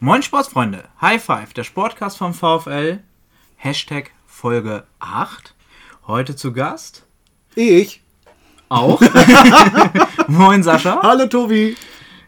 [0.00, 3.00] Moin Sportsfreunde, High Five, der Sportcast vom VfL,
[3.56, 5.54] Hashtag Folge 8.
[6.06, 7.06] Heute zu Gast
[7.54, 8.02] Ich.
[8.68, 9.00] auch.
[10.28, 11.00] Moin Sascha.
[11.02, 11.76] Hallo Tobi.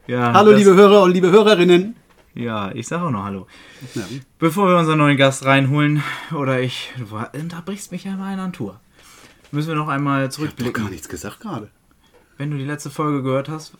[0.06, 1.94] Ja, Hallo liebe Hörer und liebe Hörerinnen.
[2.34, 3.46] Ja, ich sage auch noch Hallo.
[3.94, 4.02] Ja.
[4.38, 6.02] Bevor wir unseren neuen Gast reinholen,
[6.34, 7.06] oder ich, du
[7.38, 8.80] unterbrichst mich ja mal in einer Tour.
[9.50, 10.88] Müssen wir noch einmal Doch gar zurückblicken.
[10.90, 11.70] nichts gesagt gerade.
[12.36, 13.74] Wenn du die letzte Folge gehört hast,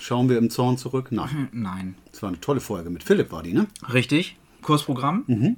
[0.00, 1.08] Schauen wir im Zorn zurück?
[1.10, 1.48] Nein.
[1.52, 1.94] nein.
[2.10, 2.90] Das war eine tolle Folge.
[2.90, 3.66] Mit Philipp war die, ne?
[3.92, 4.36] Richtig.
[4.62, 5.56] Kursprogramm,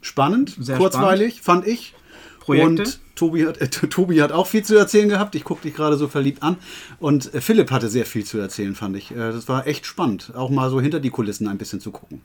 [0.00, 1.94] Spannend, Sehr kurzweilig, fand ich.
[2.40, 2.82] Projekte.
[2.82, 5.34] Und Tobi hat, äh, Tobi hat auch viel zu erzählen gehabt.
[5.34, 6.56] Ich gucke dich gerade so verliebt an.
[6.98, 9.10] Und äh, Philipp hatte sehr viel zu erzählen, fand ich.
[9.12, 12.20] Äh, das war echt spannend, auch mal so hinter die Kulissen ein bisschen zu gucken.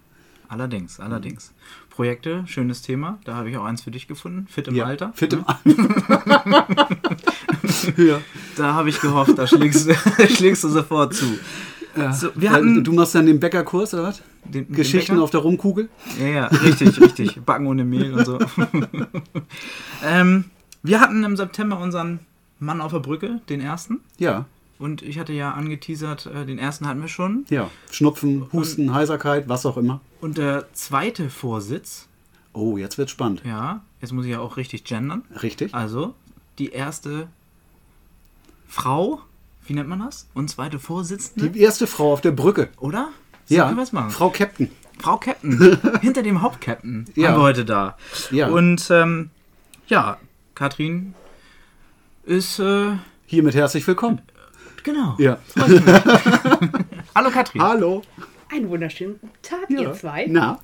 [0.50, 1.54] Allerdings, allerdings.
[1.90, 3.20] Projekte, schönes Thema.
[3.24, 4.48] Da habe ich auch eins für dich gefunden.
[4.50, 5.14] Fit im Alter.
[5.14, 5.48] Fit im ne?
[5.48, 7.18] Alter.
[7.98, 8.22] ja.
[8.56, 9.94] Da habe ich gehofft, da schlägst, du-
[10.36, 11.26] schlägst du sofort zu.
[12.14, 14.22] So, wir hatten du machst dann den Bäckerkurs, oder was?
[14.46, 15.24] den, den Geschichten Bäcker.
[15.24, 15.90] auf der Rumkugel?
[16.20, 17.42] Ja, ja, richtig, richtig.
[17.42, 18.40] Backen ohne Mehl und so.
[20.06, 20.46] ähm,
[20.84, 22.20] wir hatten im September unseren
[22.60, 24.00] Mann auf der Brücke, den ersten.
[24.18, 24.46] Ja.
[24.78, 27.46] Und ich hatte ja angeteasert, äh, den ersten hatten wir schon.
[27.50, 27.70] Ja.
[27.92, 30.00] Schnupfen, Husten, Heiserkeit, was auch immer.
[30.22, 32.08] Und der zweite Vorsitz,
[32.54, 33.42] Oh, jetzt wird's spannend.
[33.46, 35.24] ja, jetzt muss ich ja auch richtig gendern.
[35.44, 35.74] Richtig?
[35.74, 36.16] Also,
[36.60, 37.28] die erste
[38.70, 39.20] Frau,
[39.66, 40.28] wie nennt man das?
[40.36, 42.70] Und zweite Vorsitzende, Die erste Frau auf der Brücke.
[42.78, 43.10] oder?
[43.46, 43.66] So Ja.
[43.66, 44.12] können wir es machen.
[44.12, 44.70] Frau Captain.
[45.00, 47.30] Frau Captain, hinter dem Hauptcaptain, Ja.
[47.30, 47.98] haben wir heute da.
[48.32, 48.50] Ja.
[48.50, 49.32] Und ähm,
[49.88, 50.18] ja,
[50.56, 51.16] Katrin
[52.26, 52.92] ist, äh,
[53.26, 54.22] Hiermit herzlich willkommen.
[54.84, 55.16] genau.
[55.18, 55.38] Ja.
[57.16, 57.62] Hallo Katrin.
[57.62, 58.02] Hallo.
[58.52, 59.80] Einen wunderschönen guten Tag, Ja.
[59.82, 60.26] ihr zwei.
[60.30, 60.60] Na,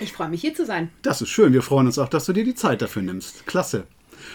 [0.00, 0.90] Ich freue mich, hier zu sein.
[1.02, 1.52] das ist schön.
[1.52, 3.46] Wir freuen uns auch, dass du dir die Zeit dafür nimmst.
[3.46, 3.86] Klasse.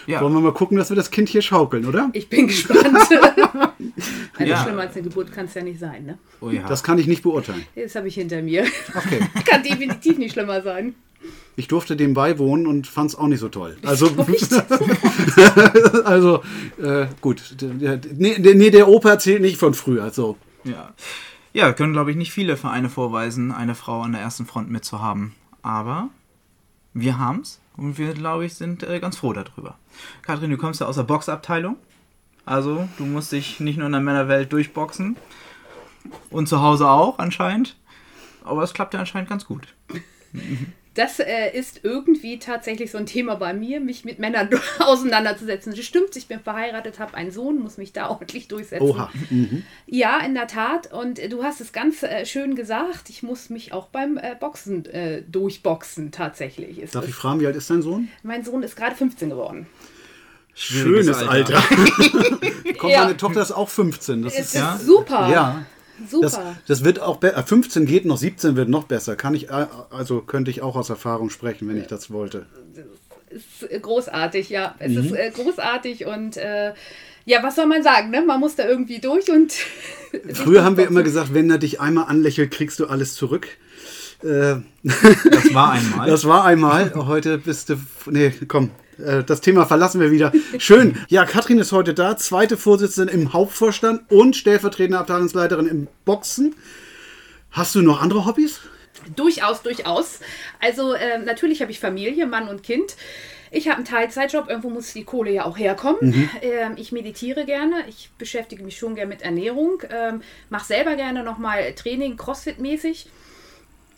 [0.06, 0.20] Ja.
[0.20, 2.10] Wollen wir mal gucken, dass wir das Kind hier schaukeln, oder?
[2.12, 2.86] Ich bin gespannt.
[2.96, 3.72] also
[4.38, 4.62] Ja.
[4.62, 6.18] schlimmer als eine Geburt kann es ja nicht sein, ne?
[6.40, 6.66] Oh ja.
[6.66, 7.64] Das kann ich nicht beurteilen.
[7.76, 8.64] Das habe ich hinter mir.
[8.94, 9.20] Okay.
[9.44, 10.94] kann definitiv nicht schlimmer sein.
[11.56, 13.76] Ich durfte dem beiwohnen und fand es auch nicht so toll.
[13.84, 14.08] Also,
[16.04, 16.42] also
[16.82, 17.42] äh, gut.
[18.16, 20.10] Nee, der- nee, der Opa erzählt nicht von früher.
[20.10, 20.38] So.
[20.64, 20.94] ja.
[21.52, 25.34] ja, können glaube ich nicht viele Vereine vorweisen, eine Frau an der ersten Front mitzuhaben.
[25.62, 26.08] Aber
[26.94, 29.76] wir haben's und wir glaube ich sind äh, ganz froh darüber.
[30.22, 31.76] Katrin, du kommst ja aus der Boxabteilung.
[32.46, 35.16] Also, du musst dich nicht nur in der Männerwelt durchboxen.
[36.30, 37.76] Und zu Hause auch anscheinend.
[38.44, 39.68] Aber es klappt ja anscheinend ganz gut.
[40.94, 44.48] Das äh, ist irgendwie tatsächlich so ein Thema bei mir, mich mit Männern
[44.80, 45.72] auseinanderzusetzen.
[45.74, 48.82] Das stimmt, ich bin verheiratet, habe einen Sohn, muss mich da ordentlich durchsetzen.
[48.84, 49.10] Oha.
[49.30, 49.62] Mhm.
[49.86, 50.92] Ja, in der Tat.
[50.92, 53.08] Und äh, du hast es ganz äh, schön gesagt.
[53.08, 56.78] Ich muss mich auch beim äh, Boxen äh, durchboxen, tatsächlich.
[56.82, 58.08] Es Darf ich ist, fragen, wie alt ist dein Sohn?
[58.24, 59.66] mein Sohn ist gerade 15 geworden.
[60.54, 61.62] Schönes Alter.
[62.78, 63.04] Komm, Ja.
[63.04, 64.22] meine Tochter ist auch 15.
[64.22, 65.28] Das Es ist ist ja- super.
[65.30, 65.64] ja.
[66.08, 66.22] Super.
[66.28, 69.16] Das, das wird auch be- äh, 15 geht noch, 17 wird noch besser.
[69.16, 72.46] Kann ich äh, also könnte ich auch aus Erfahrung sprechen, wenn ich das wollte.
[73.30, 74.74] ist äh, großartig, ja.
[74.78, 75.14] Es Mhm.
[75.14, 76.72] ist großartig und äh,
[77.26, 78.22] ja, was soll man sagen, ne?
[78.22, 79.52] Man muss da irgendwie durch und.
[80.34, 83.46] Früher haben wir immer gesagt, wenn er dich einmal anlächelt, kriegst du alles zurück.
[84.22, 86.06] Äh, Das war einmal.
[86.10, 86.92] das war einmal.
[86.94, 87.76] Heute bist du.
[88.06, 88.70] Nee, komm.
[89.04, 90.32] Äh, Das Thema verlassen wir wieder.
[90.58, 90.96] Schön.
[91.08, 96.54] Ja, Katrin ist heute da, zweite Vorsitzende im Hauptvorstand und stellvertretende Abteilungsleiterin im Boxen.
[97.50, 98.60] Hast du noch andere Hobbys?
[99.16, 100.20] Durchaus, durchaus.
[100.60, 102.96] Also äh, natürlich habe ich Familie, Mann und Kind.
[103.50, 106.30] Ich habe einen Teilzeitjob, irgendwo muss die Kohle ja auch herkommen.
[106.42, 111.24] Ähm, ich meditiere gerne, ich beschäftige mich schon gerne mit Ernährung, ähm, mache selber gerne
[111.24, 113.06] nochmal Training, Crossfit-mäßig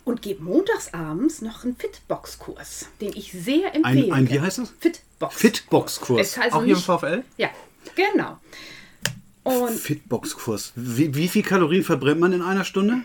[0.05, 4.05] und gebe montagsabends noch einen Fitbox-Kurs, den ich sehr empfehle.
[4.05, 4.73] Ein, ein wie heißt das?
[4.79, 5.35] Fitbox.
[5.35, 6.37] Fitbox-Kurs.
[6.37, 7.23] Also auch hier im VfL?
[7.37, 7.49] Ja,
[7.95, 8.37] genau.
[9.43, 10.73] Und Fitbox-Kurs.
[10.75, 13.01] Wie, wie viel Kalorien verbrennt man in einer Stunde?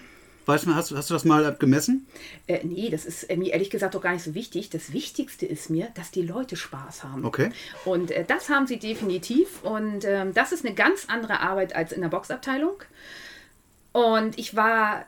[0.47, 2.07] Weißt du, hast, hast du das mal gemessen?
[2.47, 4.71] Äh, nee, das ist äh, mir ehrlich gesagt doch gar nicht so wichtig.
[4.71, 7.27] Das Wichtigste ist mir, dass die Leute Spaß haben.
[7.27, 7.51] Okay.
[7.85, 9.63] Und äh, das haben sie definitiv.
[9.63, 12.83] Und ähm, das ist eine ganz andere Arbeit als in der Boxabteilung.
[13.93, 15.05] Und ich war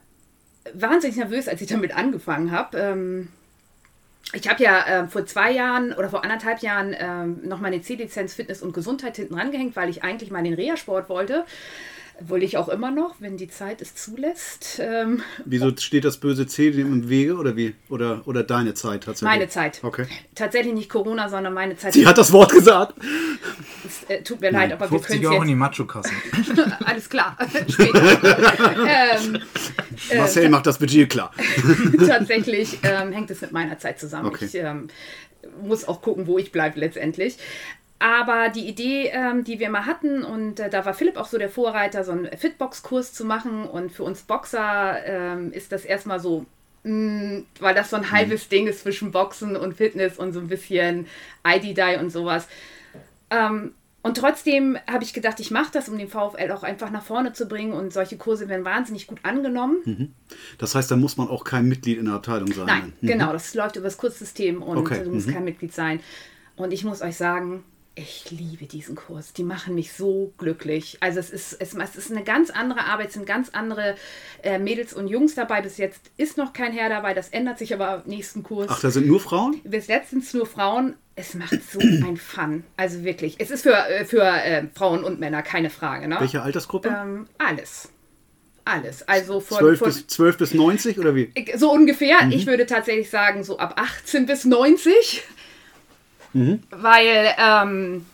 [0.75, 2.79] wahnsinnig nervös, als ich damit angefangen habe.
[2.79, 3.29] Ähm,
[4.33, 8.35] ich habe ja äh, vor zwei Jahren oder vor anderthalb Jahren ähm, noch meine C-Lizenz
[8.35, 11.45] Fitness und Gesundheit hinten rangehängt, weil ich eigentlich mal den Reha-Sport wollte.
[12.23, 14.79] Wollte ich auch immer noch, wenn die Zeit es zulässt.
[14.83, 17.75] Ähm, Wieso steht das böse C dem im Wege oder wie?
[17.89, 19.23] Oder, oder deine Zeit tatsächlich?
[19.23, 19.81] meine Zeit.
[19.83, 20.07] Okay.
[20.35, 21.95] Tatsächlich nicht Corona, sondern meine Zeit.
[21.95, 22.95] Sie hat das Wort gesagt.
[23.87, 25.59] Es, äh, tut mir leid, aber wir 50 können Euro in die jetzt.
[25.59, 26.11] Macho-Kasse.
[26.85, 27.37] Alles klar.
[27.69, 28.19] Später.
[28.87, 29.39] ähm,
[30.17, 31.33] Marcel macht das Budget klar.
[32.07, 34.27] tatsächlich ähm, hängt es mit meiner Zeit zusammen.
[34.27, 34.45] Okay.
[34.45, 34.89] Ich ähm,
[35.63, 37.37] muss auch gucken, wo ich bleibe letztendlich.
[38.01, 41.37] Aber die Idee, ähm, die wir mal hatten, und äh, da war Philipp auch so
[41.39, 43.65] der Vorreiter, so einen Fitbox-Kurs zu machen.
[43.65, 46.47] Und für uns Boxer ähm, ist das erstmal so
[46.83, 51.07] weil das so ein halbes Ding ist zwischen Boxen und Fitness und so ein bisschen
[51.47, 52.49] ID-Die und sowas.
[53.29, 57.03] Ähm, und trotzdem habe ich gedacht, ich mache das, um den VfL auch einfach nach
[57.05, 60.15] vorne zu bringen und solche Kurse werden wahnsinnig gut angenommen.
[60.57, 62.65] Das heißt, da muss man auch kein Mitglied in der Abteilung sein.
[62.67, 63.07] Nein, Mhm.
[63.07, 65.35] genau, das läuft über das Kurzsystem und Okay, du musst mhm.
[65.35, 66.01] kein Mitglied sein.
[66.57, 67.63] Und ich muss euch sagen,
[68.01, 69.33] ich liebe diesen Kurs.
[69.33, 70.97] Die machen mich so glücklich.
[71.01, 73.95] Also es ist, es, es ist eine ganz andere Arbeit, es sind ganz andere
[74.43, 75.61] äh, Mädels und Jungs dabei.
[75.61, 78.69] Bis jetzt ist noch kein Herr dabei, das ändert sich aber im nächsten Kurs.
[78.71, 79.61] Ach, da sind nur Frauen?
[79.65, 80.95] Bis letztens nur Frauen.
[81.15, 82.65] Es macht so ein Fun.
[82.77, 83.37] Also wirklich.
[83.39, 86.09] Es ist für, äh, für äh, Frauen und Männer, keine Frage.
[86.09, 86.17] Ne?
[86.19, 86.89] Welche Altersgruppe?
[86.89, 87.91] Ähm, alles.
[88.65, 89.07] Alles.
[89.09, 91.33] Also von, 12, von, bis, 12 bis 90 oder wie?
[91.57, 92.17] so ungefähr.
[92.31, 95.25] Ich würde tatsächlich sagen, so ab 18 bis 90.
[96.33, 98.07] Weil, ähm,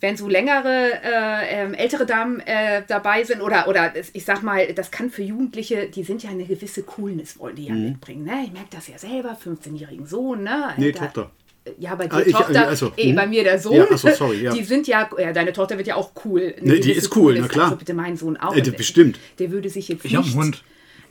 [0.00, 4.72] wenn so längere, äh, ähm, ältere Damen äh, dabei sind, oder, oder ich sag mal,
[4.74, 8.24] das kann für Jugendliche, die sind ja eine gewisse Coolness, wollen die ja mitbringen.
[8.24, 8.42] Ne?
[8.46, 10.44] Ich merke das ja selber, 15-jährigen Sohn.
[10.44, 10.68] Ne?
[10.76, 11.30] Nee, Da- Tochter.
[11.78, 13.16] Ja, bei dir Ah, ich- Tochter, also, eh, mhm.
[13.16, 13.74] bei mir der Sohn.
[13.76, 14.54] Ja, ach so, sorry, ja.
[14.54, 16.54] Die sind ja, ja, deine Tochter wird ja auch cool.
[16.62, 17.64] Nee, die ist cool, na klar.
[17.66, 18.56] Also bitte mein Sohn auch.
[18.56, 19.18] Äh, bestimmt.
[19.38, 20.34] Der würde sich jetzt Ich habe nicht...
[20.34, 20.62] einen Hund.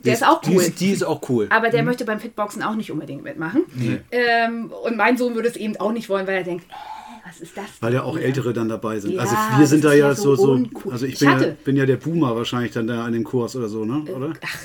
[0.06, 0.62] Der ist auch Die cool.
[0.62, 1.48] ist, die ist auch cool.
[1.50, 3.64] Aber der möchte beim Fitboxen auch nicht unbedingt mitmachen.
[4.12, 6.74] Ähm, und mein Sohn würde es eben auch nicht wollen, weil er denkt, äh,
[7.28, 7.66] was ist das?
[7.82, 8.18] Weil ja auch?
[8.18, 9.14] Ältere dann dabei sind.
[9.16, 11.40] Ja, also wir sind da ist ja so, so so also ich Ich bin ja,
[11.66, 14.10] bin ja der Boomer wahrscheinlich dann da an dem Kurs oder so, ne?
[14.12, 14.34] Oder?
[14.46, 14.58] Ach,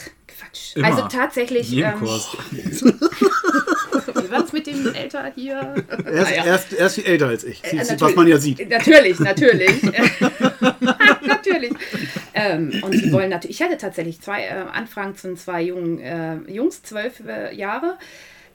[0.52, 0.76] Quatsch.
[0.76, 0.86] Immer.
[0.86, 2.36] Also tatsächlich, ähm, Kurs.
[2.52, 5.54] wie war es mit dem Älter hier?
[5.54, 6.44] Er ist, Naja.
[6.44, 7.64] er ist, er ist viel älter als ich.
[7.64, 8.68] Äh, was man ja sieht.
[8.68, 9.82] Natürlich, natürlich.
[11.26, 11.72] natürlich.
[12.34, 16.36] Ähm, und sie wollen natürlich, ich hatte tatsächlich zwei äh, Anfragen von zwei jungen äh,
[16.50, 17.98] Jungs, zwölf äh, Jahre.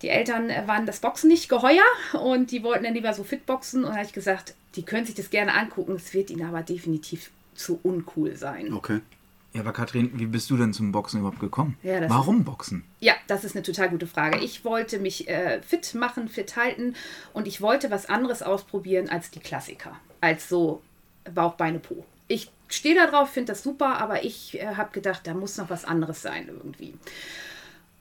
[0.01, 1.83] Die Eltern äh, waren das Boxen nicht geheuer
[2.13, 3.83] und die wollten dann lieber so Fitboxen.
[3.83, 5.95] Und da habe ich gesagt, die können sich das gerne angucken.
[5.95, 8.71] Es wird ihnen aber definitiv zu uncool sein.
[8.73, 8.99] Okay.
[9.53, 11.77] Ja, aber Katrin, wie bist du denn zum Boxen überhaupt gekommen?
[11.81, 12.83] Ja, Warum Boxen?
[12.99, 14.39] Ja, das ist eine total gute Frage.
[14.39, 16.95] Ich wollte mich äh, fit machen, fit halten
[17.33, 19.95] und ich wollte was anderes ausprobieren als die Klassiker.
[20.21, 20.81] Als so
[21.33, 22.05] Bauch, Beine, Po.
[22.27, 25.69] Ich stehe da drauf, finde das super, aber ich äh, habe gedacht, da muss noch
[25.69, 26.93] was anderes sein irgendwie.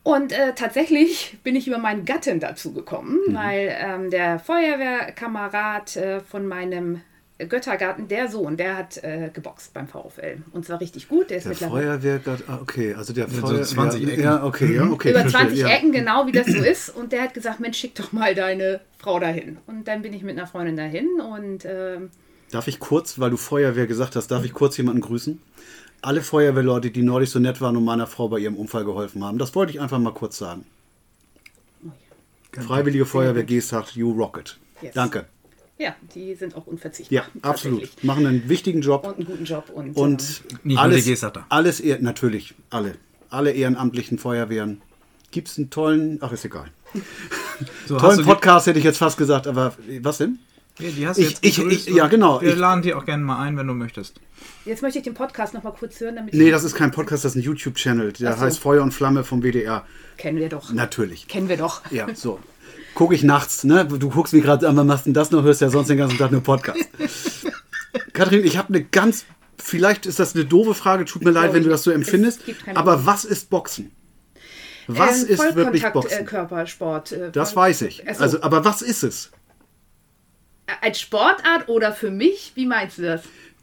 [0.02, 6.20] Und äh, tatsächlich bin ich über meinen Gatten dazu gekommen, weil ähm, der Feuerwehrkamerad äh,
[6.20, 7.00] von meinem
[7.38, 10.38] Göttergarten, der Sohn, der hat äh, geboxt beim VfL.
[10.52, 11.28] Und zwar richtig gut.
[11.28, 14.24] Der ist Der mittlerweile Feuerwehr, ah, okay, also der so Feuer, 20 ja, Ecken.
[14.24, 15.10] Ja, okay, ja, okay.
[15.10, 15.68] über verstehe, 20 ja.
[15.68, 16.88] Ecken, genau wie das so ist.
[16.88, 19.58] Und der hat gesagt, Mensch, schick doch mal deine Frau dahin.
[19.66, 22.10] Und dann bin ich mit einer Freundin dahin und ähm,
[22.50, 25.40] Darf ich kurz, weil du Feuerwehr gesagt hast, darf ich kurz jemanden grüßen?
[26.00, 29.38] Alle Feuerwehrleute, die neulich so nett waren und meiner Frau bei ihrem Unfall geholfen haben.
[29.38, 30.64] Das wollte ich einfach mal kurz sagen.
[32.52, 34.58] Freiwillige Feuerwehr Geesthacht, you rock it.
[34.80, 34.94] Yes.
[34.94, 35.26] Danke.
[35.78, 37.24] Ja, die sind auch unverzichtbar.
[37.24, 38.02] Ja, absolut.
[38.04, 39.06] Machen einen wichtigen Job.
[39.06, 39.70] Und einen guten Job.
[39.72, 42.94] Und, Und ähm, Nicht nur alles, alles eher, natürlich, alle.
[43.30, 44.80] Alle ehrenamtlichen Feuerwehren.
[45.32, 46.68] Gibt es einen tollen, ach ist egal.
[47.86, 50.38] So, Tollen Podcast hätte ich jetzt fast gesagt, aber was denn?
[50.78, 52.42] Ja, die hast du Ich- jetzt ich- ich- ja, genau.
[52.42, 54.20] Wir Ich- laden die auch gerne mal ein, wenn du möchtest.
[54.66, 57.24] jetzt möchte ich den Podcast noch mal kurz hören, damit Nee, das ist kein Podcast,
[57.24, 58.12] das ist ein YouTube-Channel.
[58.12, 58.40] Der so.
[58.40, 59.86] heißt Feuer und Flamme vom WDR.
[60.18, 60.70] kennen wir doch.
[60.70, 61.28] Natürlich.
[61.28, 61.80] Kennen wir doch.
[61.90, 62.38] Ja, so.
[62.96, 63.84] Gucke ich nachts, ne?
[63.84, 65.42] Du guckst mich gerade an, wann machst du denn das noch?
[65.42, 66.80] Hörst ja sonst den ganzen Tag nur Podcast.
[68.14, 69.26] Kathrin, ich habe eine ganz,
[69.58, 71.90] vielleicht ist das eine doofe Frage, tut mir leid, glaube wenn du ich das so
[71.90, 72.40] empfindest.
[72.74, 73.92] Aber was ist Boxen?
[74.86, 76.20] Was Ähm, ist wirklich Vollkontakt, Boxen?
[76.20, 77.12] Äh, Körpersport.
[77.12, 78.02] Äh, das weiß ich.
[78.14, 78.22] So.
[78.22, 79.30] Also, aber was ist es?
[80.80, 82.52] Als Sportart oder für mich?
[82.54, 83.20] Wie meinst du das?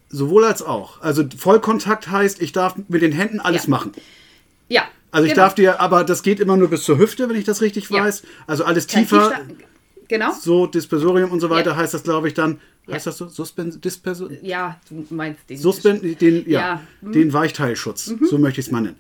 [0.10, 1.02] Sowohl als auch.
[1.02, 3.70] Also Vollkontakt heißt, ich darf mit den Händen alles Ja.
[3.72, 3.94] machen.
[4.70, 4.84] Ja.
[5.14, 5.44] Also ich genau.
[5.46, 8.04] darf dir, aber das geht immer nur bis zur Hüfte, wenn ich das richtig Ja.
[8.04, 8.24] weiß.
[8.48, 9.68] Also alles Kein tiefer, Tiefschlag-
[10.10, 10.34] Genau.
[10.34, 11.76] so Dispersorium und so weiter Ja.
[11.78, 12.60] heißt das, glaube ich, dann.
[12.88, 12.96] Ja.
[12.96, 13.28] Heißt das so?
[13.30, 15.58] Suspen Disperso Ja, du meinst den.
[15.58, 16.82] Suspen den, ja, Ja.
[17.02, 17.12] Mhm.
[17.14, 18.14] den Weichteilschutz.
[18.30, 18.98] So möchte ich es mal nennen.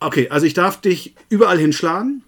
[0.00, 2.22] Okay, also ich darf dich überall hinschlagen.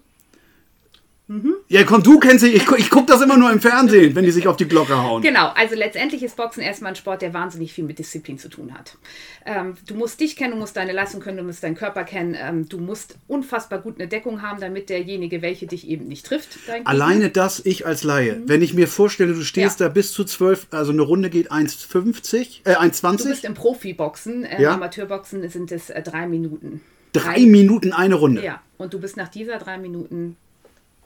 [1.29, 1.55] Mhm.
[1.67, 2.53] Ja, komm, du kennst dich.
[2.55, 4.95] Ich, gu- ich gucke das immer nur im Fernsehen, wenn die sich auf die Glocke
[4.97, 5.21] hauen.
[5.21, 8.73] Genau, also letztendlich ist Boxen erstmal ein Sport, der wahnsinnig viel mit Disziplin zu tun
[8.73, 8.97] hat.
[9.45, 12.37] Ähm, du musst dich kennen, du musst deine Leistung können, du musst deinen Körper kennen,
[12.39, 16.59] ähm, du musst unfassbar gut eine Deckung haben, damit derjenige, welche dich eben nicht trifft.
[16.67, 16.85] dein.
[16.85, 19.83] Alleine das, ich als Laie, wenn ich mir vorstelle, du stehst Mhm.
[19.83, 19.89] Ja.
[19.89, 24.45] da bis zu 12, also eine Runde geht 1,50, äh, Du 1,20, bist im Profiboxen,
[24.45, 24.75] äh, Ja.
[24.75, 26.79] Amateurboxen sind es äh, drei Minuten.
[27.13, 28.43] drei Minuten eine Runde.
[28.43, 30.37] Ja, und du bist nach dieser drei Minuten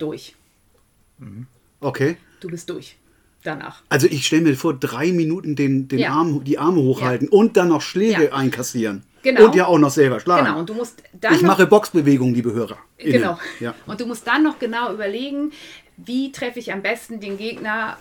[0.01, 0.35] durch.
[1.79, 2.17] Okay.
[2.39, 2.97] Du bist durch.
[3.43, 3.81] Danach.
[3.89, 6.11] Also ich stelle mir vor, drei Minuten den, den Ja.
[6.11, 8.33] Arm, die Arme hochhalten und dann noch Schläge Ja.
[8.33, 9.03] einkassieren.
[9.23, 9.45] Genau.
[9.45, 10.45] Und ja auch noch selber schlagen.
[10.45, 12.77] Genau, und du musst dann ich mache Boxbewegungen, liebe Hörer.
[12.97, 13.37] Genau.
[13.59, 13.75] Ja.
[13.85, 15.51] Und du musst dann noch genau überlegen,
[15.97, 17.97] wie treffe ich am besten den Gegner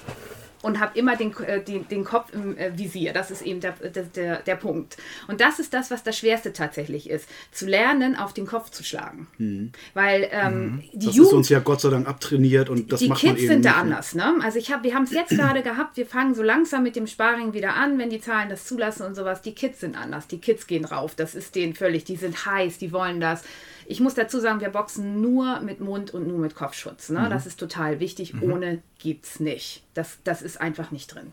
[0.62, 3.12] und habe immer den, äh, den, den Kopf im äh, Visier.
[3.12, 4.96] Das ist eben der, der, der, der Punkt.
[5.28, 7.28] Und das ist das, was das Schwerste tatsächlich ist.
[7.52, 9.26] Zu lernen, auf den Kopf zu schlagen.
[9.38, 9.72] Mhm.
[9.94, 13.08] Weil ähm, die Das ist Jugend uns ja Gott sei Dank abtrainiert und das die
[13.08, 14.34] macht man Kids eben sind da anders, ne?
[14.42, 17.06] Also ich hab, wir haben es jetzt gerade gehabt, wir fangen so langsam mit dem
[17.06, 19.42] Sparring wieder an, wenn die Zahlen das zulassen und sowas.
[19.42, 22.78] Die Kids sind anders, die Kids gehen rauf, das ist denen völlig, die sind heiß,
[22.78, 23.42] die wollen das.
[23.90, 27.08] Ich muss dazu sagen, wir boxen nur mit Mund und nur mit Kopfschutz.
[27.10, 27.26] Ne?
[27.28, 28.34] Das ist total wichtig.
[28.40, 29.82] Ohne gibt's nicht.
[29.94, 31.32] Das, das ist einfach nicht drin.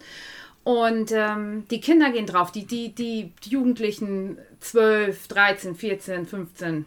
[0.63, 6.85] Und ähm, die Kinder gehen drauf, die, die, die, Jugendlichen 12, 13, 14, 15,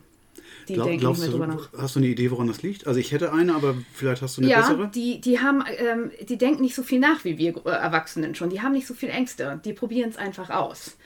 [0.69, 1.69] die Glaub, denken nicht glaubst mehr du, drüber nach.
[1.79, 2.87] hast du eine Idee, woran das liegt?
[2.87, 4.89] Also ich hätte eine, aber vielleicht hast du eine Ja, bessere.
[4.89, 8.51] die, die haben, ähm, die denken nicht so viel nach wie wir äh, Erwachsenen schon.
[8.51, 9.61] Die haben nicht so viel Ängste.
[9.65, 10.97] Die probieren es einfach aus.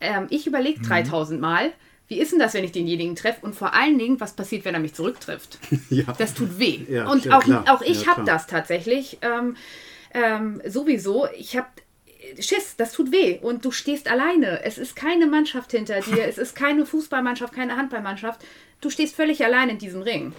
[0.00, 0.84] Ähm, ich überlege Mhm.
[0.84, 1.72] 3000 Mal,
[2.08, 3.44] wie ist denn das, wenn ich denjenigen treffe?
[3.46, 5.58] Und vor allen Dingen, was passiert, wenn er mich zurücktrifft?
[5.90, 6.04] Ja.
[6.18, 6.80] Das tut weh.
[6.88, 7.64] Ja, und ja, auch, klar.
[7.68, 9.18] auch ich Ja, habe das tatsächlich.
[9.22, 9.56] Ähm,
[10.14, 11.26] ähm, sowieso.
[11.38, 11.68] Ich habe
[12.38, 13.38] Schiss, das tut weh.
[13.40, 14.62] Und du stehst alleine.
[14.64, 16.24] Es ist keine Mannschaft hinter dir.
[16.28, 18.44] es ist keine Fußballmannschaft, keine Handballmannschaft.
[18.80, 20.32] Du stehst völlig allein in diesem Ring.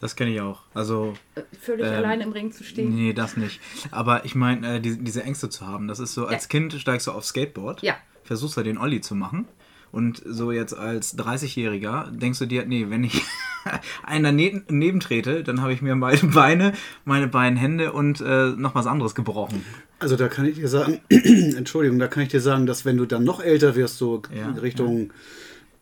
[0.00, 0.60] Das kenne ich auch.
[0.74, 1.14] Also,
[1.60, 2.94] Völlig Ähm, allein im Ring zu stehen.
[2.94, 3.60] nee, das nicht.
[3.90, 6.48] Aber ich meine, äh, diese, diese Ängste zu haben, das ist so, als Ja.
[6.48, 7.96] Kind steigst du aufs Skateboard, Ja.
[8.24, 9.46] versuchst da den Olli zu machen.
[9.94, 13.22] Und so jetzt als 30-Jähriger denkst du dir, nee, wenn ich
[14.02, 16.72] einen daneben neben trete, dann habe ich mir meine Beine,
[17.04, 19.64] meine beiden Hände und äh, noch was anderes gebrochen.
[20.00, 23.06] Also da kann ich dir sagen, Entschuldigung, da kann ich dir sagen, dass wenn du
[23.06, 25.12] dann noch älter wirst, so Ja, in Richtung,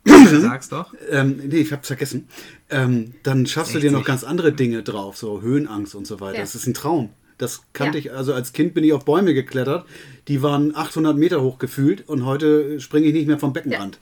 [0.41, 0.93] Sag's doch.
[1.11, 2.29] ähm, nee, ich hab's vergessen,
[2.71, 4.07] ähm, dann schaffst du dir noch 60.
[4.07, 6.35] ganz andere Dinge drauf, so Höhenangst und so weiter.
[6.39, 6.41] Ja.
[6.41, 7.11] Das ist ein Traum.
[7.43, 8.05] Das kannte Ja.
[8.05, 9.85] ich, also als Kind bin ich auf Bäume geklettert,
[10.29, 13.99] die waren 800 Meter hoch gefühlt und heute springe ich nicht mehr vom Beckenrand.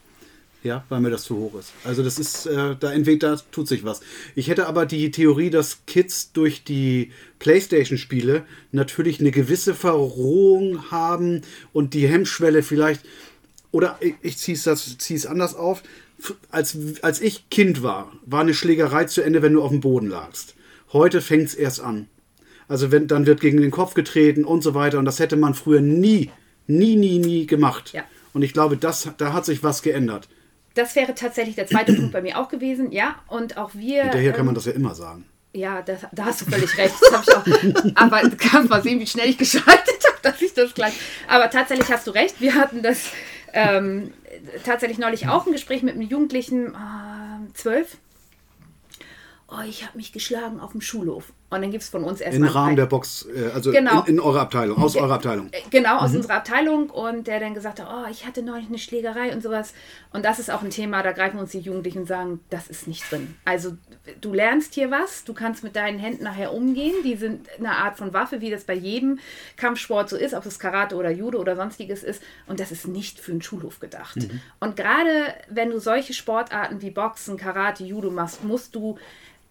[0.63, 1.73] Ja, weil mir das zu hoch ist.
[1.83, 4.03] Also das ist, äh, da entweder da tut sich was.
[4.35, 11.41] Ich hätte aber die Theorie, dass Kids durch die Playstation-Spiele natürlich eine gewisse Verrohung haben
[11.73, 13.01] und die Hemmschwelle vielleicht,
[13.73, 15.83] oder ich, ich ziehe es anders auf,
[16.51, 20.09] als, als ich Kind war, war eine Schlägerei zu Ende, wenn du auf dem Boden
[20.09, 20.57] lagst.
[20.93, 22.07] Heute fängt es erst an.
[22.71, 25.55] Also wenn, dann wird gegen den Kopf getreten und so weiter und das hätte man
[25.55, 26.31] früher nie,
[26.69, 27.93] nie, nie, nie gemacht.
[27.93, 28.05] Ja.
[28.33, 30.29] Und ich glaube, das, da hat sich was geändert.
[30.75, 33.17] Das wäre tatsächlich der zweite Punkt bei mir auch gewesen, ja.
[33.27, 34.05] Und auch wir.
[34.05, 35.25] Hinterher kann ähm, man das ja immer sagen.
[35.53, 36.95] Ja, das, da hast du völlig recht.
[37.97, 40.95] Aber du kannst mal sehen, wie schnell ich geschaltet habe, dass ich das gleich.
[41.27, 42.41] Aber tatsächlich hast du recht.
[42.41, 43.11] Wir hatten das
[43.53, 44.13] ähm,
[44.65, 47.97] tatsächlich neulich auch ein Gespräch mit einem Jugendlichen, äh, zwölf.
[49.53, 51.33] Oh, ich habe mich geschlagen auf dem Schulhof.
[51.53, 52.51] Und dann gibt es von uns Im erstmal.
[52.51, 54.03] Rahmen ein- der Box, äh, also Genau.
[54.03, 55.51] in, in eurer Abteilung, aus eurer Abteilung.
[55.71, 59.33] Genau, aus unserer Abteilung und der dann gesagt hat, oh, ich hatte neulich eine Schlägerei
[59.33, 59.75] und sowas.
[60.13, 62.87] Und das ist auch ein Thema, da greifen uns die Jugendlichen und sagen, das ist
[62.87, 63.35] nicht drin.
[63.45, 63.73] Also
[64.21, 67.99] du lernst hier was, du kannst mit deinen Händen nachher umgehen, die sind eine Art
[67.99, 69.19] von Waffe, wie das bei jedem
[69.57, 72.23] Kampfsport so ist, ob es Karate oder Judo oder sonstiges ist.
[72.47, 74.19] Und das ist nicht für den Schulhof gedacht.
[74.61, 78.97] Und gerade wenn du solche Sportarten wie Boxen, Karate, Judo machst, musst du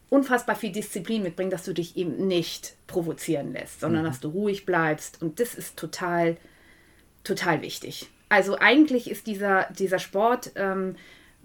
[0.09, 4.65] unfassbar viel Disziplin mitbringen, dass du dich eben nicht provozieren lässt, sondern dass du ruhig
[4.65, 5.21] bleibst.
[5.21, 6.37] Und das ist total,
[7.23, 8.09] total wichtig.
[8.27, 10.95] Also eigentlich ist dieser, dieser Sport ähm,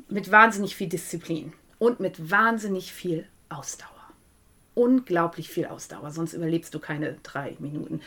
[0.09, 3.89] mit wahnsinnig viel Disziplin und mit wahnsinnig viel Ausdauer.
[4.75, 8.01] Unglaublich viel Ausdauer, sonst überlebst du keine drei Minuten.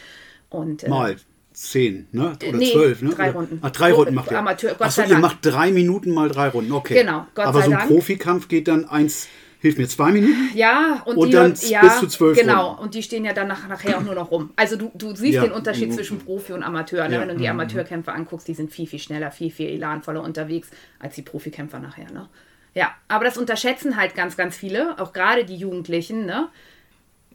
[0.50, 1.16] Und, äh, Mal
[1.54, 2.38] zehn, ne?
[2.48, 3.10] Oder Nee, zwölf, ne?
[3.10, 3.60] drei Runden.
[3.62, 4.40] Ach, drei Runden macht ihr.
[4.40, 6.94] Amateur, Gott Achso, ihr macht drei Minuten mal drei Runden, okay.
[6.94, 7.90] Genau, Gott Aber sei so ein Dank.
[7.90, 9.28] Profikampf geht dann eins,
[9.60, 10.50] hilf mir, zwei Minuten?
[10.54, 12.82] Ja, und, Und die dann ja, bis zu zwölf Genau, Runden.
[12.84, 14.52] und die stehen ja dann nach, nachher auch nur noch rum.
[14.56, 15.44] Also du, du siehst Ja.
[15.44, 15.94] den Unterschied Mhm.
[15.94, 17.08] zwischen Profi und Amateur.
[17.08, 17.16] Ne?
[17.16, 17.22] Ja.
[17.22, 21.16] Wenn du die Amateurkämpfer anguckst, die sind viel, viel schneller, viel, viel elanvoller unterwegs als
[21.16, 22.12] die Profikämpfer nachher.
[22.12, 22.28] Ne?
[22.74, 26.26] Ja, aber das unterschätzen halt ganz, ganz viele, auch gerade die Jugendlichen.
[26.26, 26.50] Ne?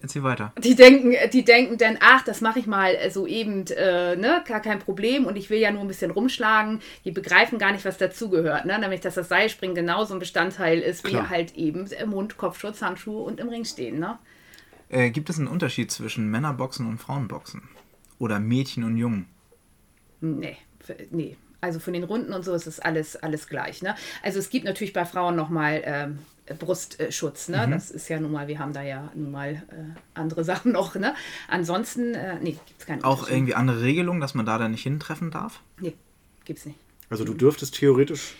[0.02, 0.52] Erzähl weiter.
[0.58, 4.60] Die denken, die denken dann, ach, das mache ich mal so eben, äh, ne, gar
[4.60, 6.80] kein Problem und ich will ja nur ein bisschen rumschlagen.
[7.04, 8.76] Die begreifen gar nicht, was dazugehört, ne?
[8.80, 11.24] Nämlich, dass das Seilspringen genauso ein Bestandteil ist, Klar.
[11.24, 14.18] wie halt eben äh, Mund, Kopfschutz, Handschuhe und im Ring stehen, ne?
[14.88, 17.62] Äh, gibt es einen Unterschied zwischen Männerboxen und Frauenboxen?
[18.18, 19.26] Oder Mädchen und Jungen?
[20.20, 20.56] Nee,
[21.10, 21.36] nee.
[21.60, 23.82] Also von den Runden und so ist es alles, alles gleich.
[23.82, 23.94] Ne?
[24.24, 26.18] Also es gibt natürlich bei Frauen nochmal ähm,
[26.58, 27.48] Brustschutz.
[27.48, 27.68] Ne?
[27.70, 30.94] Das ist ja nun mal, wir haben da ja nun mal äh, andere Sachen noch.
[30.94, 31.14] Ne?
[31.48, 34.82] Ansonsten, äh, nee, gibt es keine Auch irgendwie andere Regelungen, dass man da dann nicht
[34.82, 35.60] hintreffen darf?
[35.80, 35.94] Nee,
[36.44, 36.78] gibt's nicht.
[37.10, 38.34] Also du dürftest theoretisch,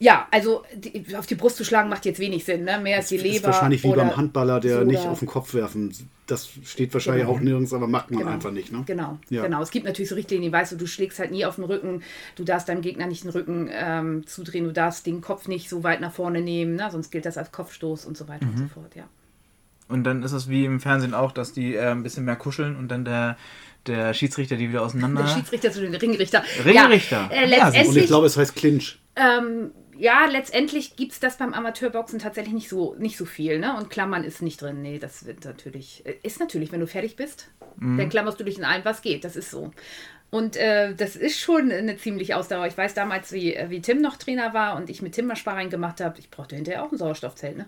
[0.00, 2.62] Ja, also die, auf die Brust zu schlagen macht jetzt wenig Sinn.
[2.64, 2.78] Ne?
[2.80, 3.48] Mehr ist die ist Leber.
[3.48, 5.92] wahrscheinlich wie beim Handballer, der nicht auf den Kopf werfen.
[6.26, 7.36] Das steht wahrscheinlich Genau.
[7.36, 8.30] auch nirgends, aber macht man Genau.
[8.30, 8.70] einfach nicht.
[8.70, 8.84] Ne?
[8.86, 9.42] Genau, Ja.
[9.42, 9.60] genau.
[9.60, 12.02] Es gibt natürlich so Richtlinien, weißt du, du schlägst halt nie auf den Rücken,
[12.36, 15.82] du darfst deinem Gegner nicht den Rücken ähm, zudrehen, du darfst den Kopf nicht so
[15.82, 16.88] weit nach vorne nehmen, ne?
[16.92, 19.04] sonst gilt das als Kopfstoß und so weiter und so fort, ja.
[19.88, 22.76] Und dann ist es wie im Fernsehen auch, dass die äh, ein bisschen mehr kuscheln
[22.76, 23.36] und dann der,
[23.86, 25.22] der Schiedsrichter die wieder auseinander.
[25.22, 26.44] Der Schiedsrichter zu den Ringrichter.
[26.64, 27.30] Ringrichter.
[27.32, 28.98] Ja, äh, Ja, letztendlich, Und ich glaube, es heißt Clinch.
[29.16, 33.58] ähm, ja, letztendlich gibt es das beim Amateurboxen tatsächlich nicht so, nicht so viel.
[33.58, 33.76] Ne?
[33.76, 34.80] Und Klammern ist nicht drin.
[34.80, 37.50] Nee, das wird natürlich, äh, ist natürlich, wenn du fertig bist,
[37.80, 39.24] dann klammerst du dich in allem, was geht.
[39.24, 39.70] Das ist so.
[40.30, 42.66] Und äh, das ist schon eine ziemliche Ausdauer.
[42.66, 45.36] Ich weiß damals, wie, äh, wie Tim noch Trainer war und ich mit Tim mal
[45.36, 46.18] Sparring gemacht habe.
[46.18, 47.56] Ich brauchte hinterher auch ein Sauerstoffzelt.
[47.56, 47.66] Ne?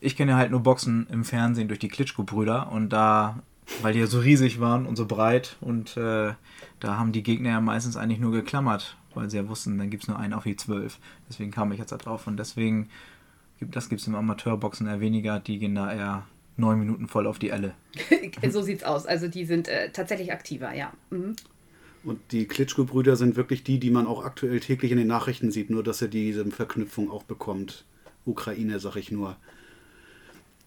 [0.00, 3.40] Ich kenne ja halt nur Boxen im Fernsehen durch die Klitschko-Brüder und da,
[3.82, 6.32] weil die ja so riesig waren und so breit und äh,
[6.80, 10.04] da haben die Gegner ja meistens eigentlich nur geklammert, weil sie ja wussten, dann gibt
[10.04, 10.98] es nur einen auf die 12.
[11.28, 12.88] Deswegen kam ich jetzt da drauf und deswegen,
[13.58, 16.26] gibt das gibt es im Amateurboxen eher weniger, die gehen da eher
[16.56, 17.74] neun Minuten voll auf die Elle.
[18.50, 19.06] so sieht's aus.
[19.06, 20.92] Also die sind äh, tatsächlich aktiver, ja.
[21.10, 21.34] Mhm.
[22.02, 25.68] Und die Klitschko-Brüder sind wirklich die, die man auch aktuell täglich in den Nachrichten sieht,
[25.68, 27.84] nur dass er diese Verknüpfung auch bekommt.
[28.24, 29.36] Ukraine, sag ich nur.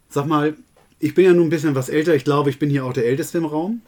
[0.09, 0.55] Sag mal,
[0.99, 3.05] ich bin ja nun ein bisschen was älter, ich glaube, ich bin hier auch der
[3.05, 3.81] Älteste im Raum.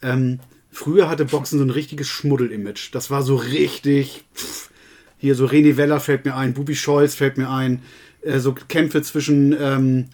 [0.00, 2.94] Ähm, früher hatte Boxen so ein richtiges Schmuddel-Image.
[2.94, 4.24] Das war so richtig.
[4.34, 4.70] Pff,
[5.18, 7.82] hier so René Weller fällt mir ein, Bubi Scholz fällt mir ein.
[8.22, 9.54] Äh, so Kämpfe zwischen.
[9.58, 10.06] Ähm,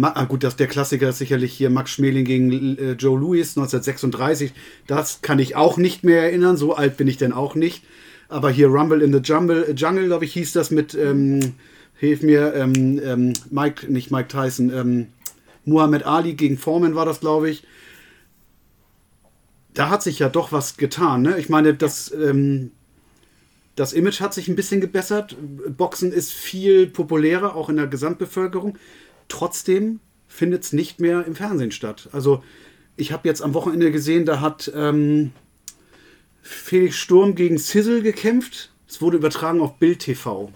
[0.00, 4.52] ah, gut, das, der Klassiker ist sicherlich hier Max Schmeling gegen äh, Joe Louis 1936.
[4.86, 6.56] Das kann ich auch nicht mehr erinnern.
[6.56, 7.82] So alt bin ich denn auch nicht.
[8.28, 11.54] Aber hier Rumble in the Jungle, äh, Jungle glaube ich, hieß das mit, ähm,
[11.96, 15.06] hilf mir, ähm, ähm, Mike, nicht Mike Tyson, ähm,
[15.64, 17.62] Muhammad Ali gegen Foreman war das, glaube ich.
[19.74, 21.22] Da hat sich ja doch was getan.
[21.22, 21.38] Ne?
[21.38, 22.72] Ich meine, das, ähm,
[23.74, 25.36] das Image hat sich ein bisschen gebessert.
[25.76, 28.76] Boxen ist viel populärer, auch in der Gesamtbevölkerung.
[29.28, 32.08] Trotzdem findet es nicht mehr im Fernsehen statt.
[32.12, 32.42] Also
[32.96, 35.32] ich habe jetzt am Wochenende gesehen, da hat ähm,
[36.42, 38.72] Felix Sturm gegen Sizzle gekämpft.
[38.86, 40.52] Es wurde übertragen auf Bild TV.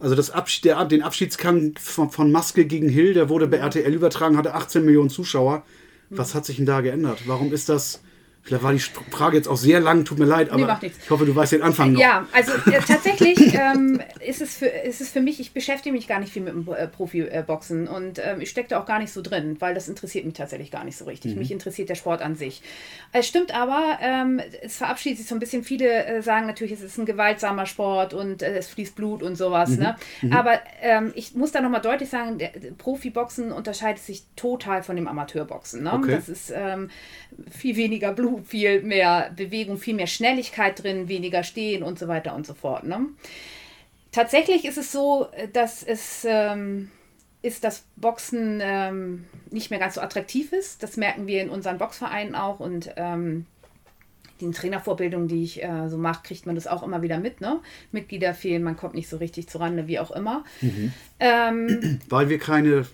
[0.00, 3.92] Also das Abschied, der, den Abschiedskampf von, von Maske gegen Hill, der wurde bei RTL
[3.92, 5.64] übertragen, hatte 18 Millionen Zuschauer.
[6.10, 7.20] Was hat sich denn da geändert?
[7.26, 8.02] Warum ist das?
[8.44, 10.98] Vielleicht war die Frage jetzt auch sehr lang, tut mir leid, aber nichts.
[11.04, 12.00] ich hoffe, du weißt den Anfang noch.
[12.00, 16.08] Ja, also äh, tatsächlich ähm, ist, es für, ist es für mich, ich beschäftige mich
[16.08, 19.12] gar nicht viel mit dem äh, Profi-Boxen und ähm, ich stecke da auch gar nicht
[19.12, 21.36] so drin, weil das interessiert mich tatsächlich gar nicht so richtig.
[21.36, 22.62] Mich interessiert der Sport an sich.
[23.12, 26.82] Es stimmt aber, ähm, es verabschiedet sich so ein bisschen, viele äh, sagen natürlich, es
[26.82, 29.70] ist ein gewaltsamer Sport und äh, es fließt Blut und sowas.
[29.70, 29.96] Ne?
[30.32, 34.96] Aber ähm, ich muss da nochmal deutlich sagen, der, der Profiboxen unterscheidet sich total von
[34.96, 35.84] dem Amateurboxen.
[35.84, 35.92] Ne?
[35.92, 36.10] Okay.
[36.10, 36.90] Das ist ähm,
[37.50, 42.34] viel weniger Blut, viel mehr Bewegung, viel mehr Schnelligkeit drin, weniger Stehen und so weiter
[42.34, 42.84] und so fort.
[42.84, 43.06] Ne?
[44.10, 46.90] Tatsächlich ist es so, dass es ähm,
[47.42, 50.82] ist, dass Boxen ähm, nicht mehr ganz so attraktiv ist.
[50.82, 53.46] Das merken wir in unseren Boxvereinen auch und ähm,
[54.40, 57.40] den Trainervorbildungen, die ich äh, so mache, kriegt man das auch immer wieder mit.
[57.40, 57.60] Ne?
[57.90, 60.44] Mitglieder fehlen, man kommt nicht so richtig zurande, wie auch immer.
[61.18, 62.86] Ähm, Weil wir keine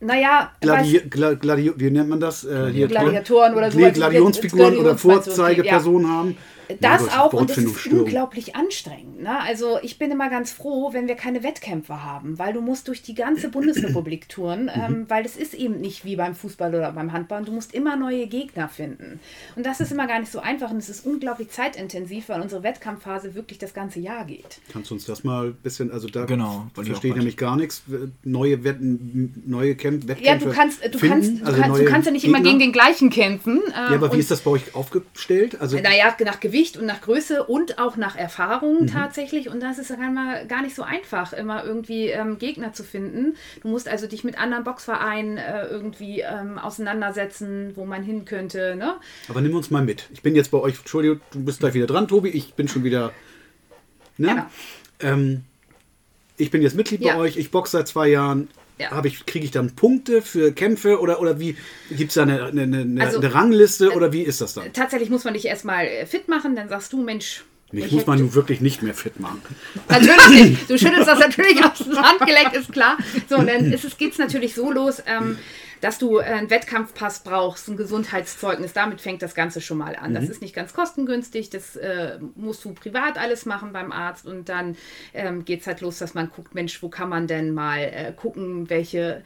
[0.00, 2.44] naja, Gladi Gla Gladi wie nennt man das?
[2.44, 3.78] Äh, hier Gladiatoren oder so.
[3.78, 6.36] Nee, Gladionsfiguren oder Vorzeigepersonen haben.
[6.80, 9.22] Das Gott, auch und es Wortfindung ist unglaublich anstrengend.
[9.22, 9.38] Ne?
[9.40, 13.02] Also ich bin immer ganz froh, wenn wir keine Wettkämpfe haben, weil du musst durch
[13.02, 14.82] die ganze Bundesrepublik touren, Mhm.
[14.86, 17.44] ähm, weil das ist eben nicht wie beim Fußball oder beim Handball.
[17.44, 19.20] Du musst immer neue Gegner finden.
[19.54, 22.62] Und das ist immer gar nicht so einfach und es ist unglaublich zeitintensiv, weil unsere
[22.62, 24.58] Wettkampfphase wirklich das ganze Jahr geht.
[24.72, 27.82] Kannst du uns das mal ein bisschen, also da Genau, verstehe ich nämlich gar nichts.
[28.24, 31.84] Neue Wetten, neue Camp Ja, Wettkämpfe du kannst, du finden, kannst, du also kannst, du
[31.84, 32.50] kannst ja nicht immer Gegner.
[32.50, 33.60] gegen den gleichen kämpfen.
[33.66, 35.60] ähm, Ja, aber wie und- ist das bei euch aufgestellt?
[35.60, 38.86] Also Naja, nach Gewicht und nach Größe und auch nach Erfahrung Mhm.
[38.88, 39.48] tatsächlich.
[39.48, 43.36] Und das ist dann mal gar nicht so einfach, immer irgendwie ähm, Gegner zu finden.
[43.62, 48.74] Du musst also dich mit anderen Boxvereinen äh, irgendwie ähm, auseinandersetzen, wo man hin könnte.
[48.76, 48.94] Ne?
[49.28, 50.08] Aber nimm uns mal mit.
[50.12, 52.30] Ich bin jetzt bei euch, Entschuldigung, du bist gleich wieder dran, Tobi.
[52.30, 53.12] Ich bin schon wieder.
[54.18, 54.28] Ne?
[54.28, 54.46] Genau.
[55.00, 55.44] Ähm,
[56.38, 57.14] ich bin jetzt Mitglied Ja.
[57.14, 58.48] bei euch, ich boxe seit zwei Jahren.
[58.78, 59.02] Ja.
[59.04, 61.56] Ich, kriege ich dann Punkte für Kämpfe oder, oder wie
[61.90, 64.72] gibt es da eine, eine, eine, Also, eine Rangliste oder wie ist das dann?
[64.72, 67.44] Tatsächlich muss man dich erstmal äh, fit machen, dann sagst du, Mensch.
[67.72, 69.42] Mich ich muss man nun wirklich nicht mehr fit machen.
[69.88, 70.56] Natürlich nicht.
[70.68, 72.96] Du schüttelst das natürlich aus dem Handgelenk, ist klar.
[73.28, 75.38] So, und dann geht es natürlich so los, ähm,
[75.80, 78.72] dass du äh, einen Wettkampfpass brauchst, ein Gesundheitszeugnis.
[78.72, 80.14] Damit fängt das Ganze schon mal an.
[80.14, 81.50] Das ist nicht ganz kostengünstig.
[81.50, 84.26] Das äh, musst du privat alles machen beim Arzt.
[84.26, 84.76] Und dann
[85.14, 88.12] ähm, geht es halt los, dass man guckt, Mensch, wo kann man denn mal äh,
[88.14, 89.22] gucken, welche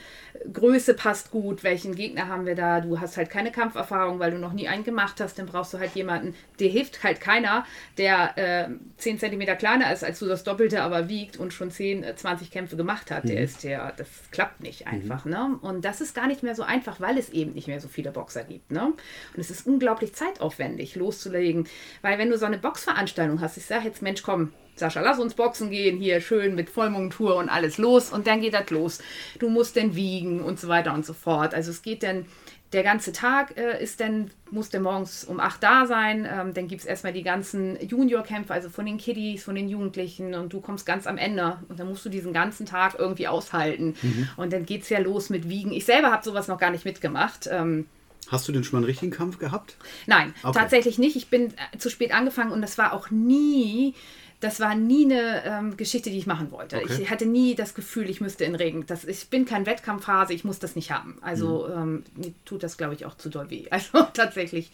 [0.53, 2.81] Größe passt gut, welchen Gegner haben wir da.
[2.81, 5.39] Du hast halt keine Kampferfahrung, weil du noch nie einen gemacht hast.
[5.39, 7.65] Dann brauchst du halt jemanden, dir hilft halt keiner,
[7.99, 12.03] der äh, 10 cm kleiner ist als du das Doppelte, aber wiegt und schon 10,
[12.03, 13.29] äh, 20 Kämpfe gemacht hat.
[13.29, 15.25] Der ist der, das klappt nicht einfach.
[15.25, 15.59] Ne?
[15.61, 18.11] Und das ist gar nicht mehr so einfach, weil es eben nicht mehr so viele
[18.11, 18.71] Boxer gibt.
[18.71, 18.87] Ne?
[18.87, 21.69] Und es ist unglaublich zeitaufwendig loszulegen.
[22.03, 25.35] Weil wenn du so eine Boxveranstaltung hast, ich sage jetzt, Mensch, komm, Sascha, lass uns
[25.35, 28.11] boxen gehen, hier schön mit Vollmontur und alles los.
[28.11, 29.01] Und dann geht das los.
[29.39, 31.55] Du musst dann wiegen und so weiter und so fort.
[31.55, 32.25] Also es geht dann
[32.73, 36.27] der ganze Tag äh, ist dann, muss der morgens um 8 da sein.
[36.31, 40.35] Ähm, dann gibt es erstmal die ganzen Juniorkämpfe, also von den Kiddies, von den Jugendlichen
[40.35, 43.97] und du kommst ganz am Ende und dann musst du diesen ganzen Tag irgendwie aushalten.
[44.01, 44.29] Mhm.
[44.37, 45.73] Und dann geht es ja los mit Wiegen.
[45.73, 47.49] Ich selber habe sowas noch gar nicht mitgemacht.
[47.51, 47.87] Ähm,
[48.29, 49.77] Hast du denn schon mal einen richtigen Kampf gehabt?
[50.07, 50.57] Nein, okay.
[50.57, 51.17] tatsächlich nicht.
[51.17, 53.95] Ich bin äh, zu spät angefangen und das war auch nie
[54.41, 56.79] das war nie eine ähm, Geschichte, die ich machen wollte.
[56.79, 57.03] Okay.
[57.03, 58.87] Ich hatte nie das Gefühl, ich müsste in Regen.
[58.87, 61.19] Das, ich bin kein Wettkampfphase, ich muss das nicht haben.
[61.21, 62.05] Also mhm.
[62.17, 63.67] ähm, tut das, glaube ich, auch zu doll weh.
[63.71, 64.71] Also tatsächlich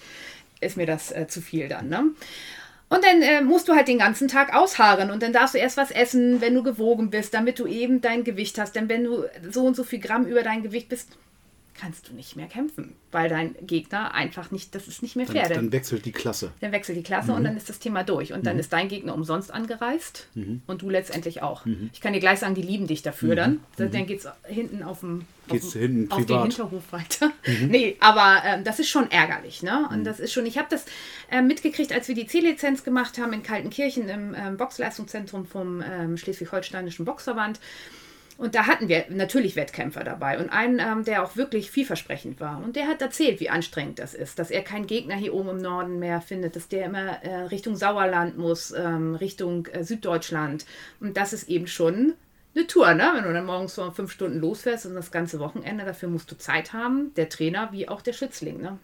[0.60, 1.88] ist mir das äh, zu viel dann.
[1.88, 2.04] Ne?
[2.88, 5.76] Und dann äh, musst du halt den ganzen Tag ausharren und dann darfst du erst
[5.76, 8.76] was essen, wenn du gewogen bist, damit du eben dein Gewicht hast.
[8.76, 11.10] Denn wenn du so und so viel Gramm über dein Gewicht bist,
[11.76, 15.44] kannst du nicht mehr kämpfen, weil dein Gegner einfach nicht, das ist nicht mehr fair.
[15.44, 16.52] Dann, dann wechselt die Klasse.
[16.60, 17.36] Dann wechselt die Klasse mhm.
[17.36, 18.32] und dann ist das Thema durch.
[18.32, 18.60] Und dann mhm.
[18.60, 20.62] ist dein Gegner umsonst angereist mhm.
[20.66, 21.64] und du letztendlich auch.
[21.64, 21.90] Mhm.
[21.92, 23.36] Ich kann dir gleich sagen, die lieben dich dafür mhm.
[23.36, 23.60] dann.
[23.76, 24.06] Dann mhm.
[24.06, 27.32] geht es hinten auf dem Geht's auf, hinten auf den Hinterhof weiter.
[27.68, 29.62] Nee, aber ähm, das ist schon ärgerlich.
[29.62, 29.88] Ne?
[29.90, 30.84] Und das ist schon, ich habe das
[31.30, 36.16] äh, mitgekriegt, als wir die C-Lizenz gemacht haben in Kaltenkirchen im ähm, Boxleistungszentrum vom ähm,
[36.16, 37.60] Schleswig-Holsteinischen Boxverband.
[38.38, 42.62] Und da hatten wir natürlich Wettkämpfer dabei und einen, ähm, der auch wirklich vielversprechend war.
[42.62, 45.62] Und der hat erzählt, wie anstrengend das ist, dass er keinen Gegner hier oben im
[45.62, 50.66] Norden mehr findet, dass der immer äh, Richtung Sauerland muss, ähm, Richtung äh, Süddeutschland.
[51.00, 52.12] Und das ist eben schon
[52.54, 53.12] eine Tour, ne?
[53.14, 56.36] Wenn du dann morgens so fünf Stunden losfährst und das ganze Wochenende, dafür musst du
[56.36, 58.78] Zeit haben, der Trainer wie auch der Schützling, ne?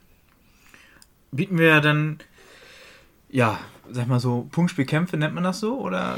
[1.31, 2.19] Bieten wir dann
[3.33, 3.59] ja,
[3.93, 5.79] sag mal so, Punktspielkämpfe nennt man das so?
[5.79, 6.17] Oder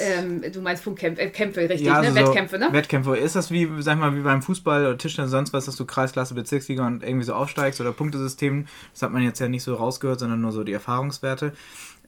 [0.00, 2.20] ähm, du meinst Punktkämpfe, äh, Kämpfe, richtig, ja, also ne?
[2.20, 2.68] Wettkämpfe, ne?
[2.72, 3.16] Wettkämpfe.
[3.16, 6.34] Ist das wie, sag mal, wie beim Fußball oder Tischtennis sonst was, dass du Kreisklasse,
[6.34, 8.66] Bezirksliga und irgendwie so aufsteigst oder Punktesystem?
[8.92, 11.52] Das hat man jetzt ja nicht so rausgehört, sondern nur so die Erfahrungswerte.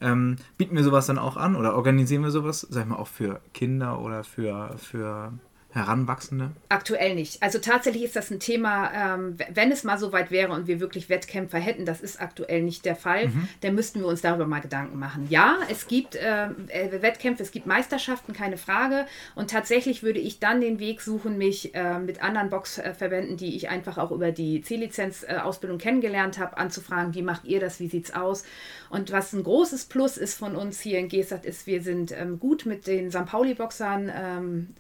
[0.01, 3.41] Ähm, bieten wir sowas dann auch an oder organisieren wir sowas, sag mal, auch für
[3.55, 5.33] Kinder oder für, für
[5.73, 6.51] Heranwachsende?
[6.69, 7.43] Aktuell nicht.
[7.43, 10.81] Also tatsächlich ist das ein Thema, ähm, wenn es mal so weit wäre und wir
[10.81, 13.49] wirklich Wettkämpfer hätten, das ist aktuell nicht der Fall, mhm.
[13.63, 15.27] dann müssten wir uns darüber mal Gedanken machen.
[15.31, 19.07] Ja, es gibt äh, äh, Wettkämpfe, es gibt Meisterschaften, keine Frage.
[19.35, 23.71] Und tatsächlich würde ich dann den Weg suchen, mich äh, mit anderen Boxverbänden, die ich
[23.71, 28.15] einfach auch über die C-Lizenz-Ausbildung kennengelernt habe, anzufragen, wie macht ihr das, wie sieht es
[28.15, 28.45] aus?
[28.91, 32.39] Und was ein großes Plus ist von uns hier in Gesat, ist, wir sind ähm,
[32.39, 33.25] gut mit den St.
[33.25, 34.75] Pauli-Boxern ähm,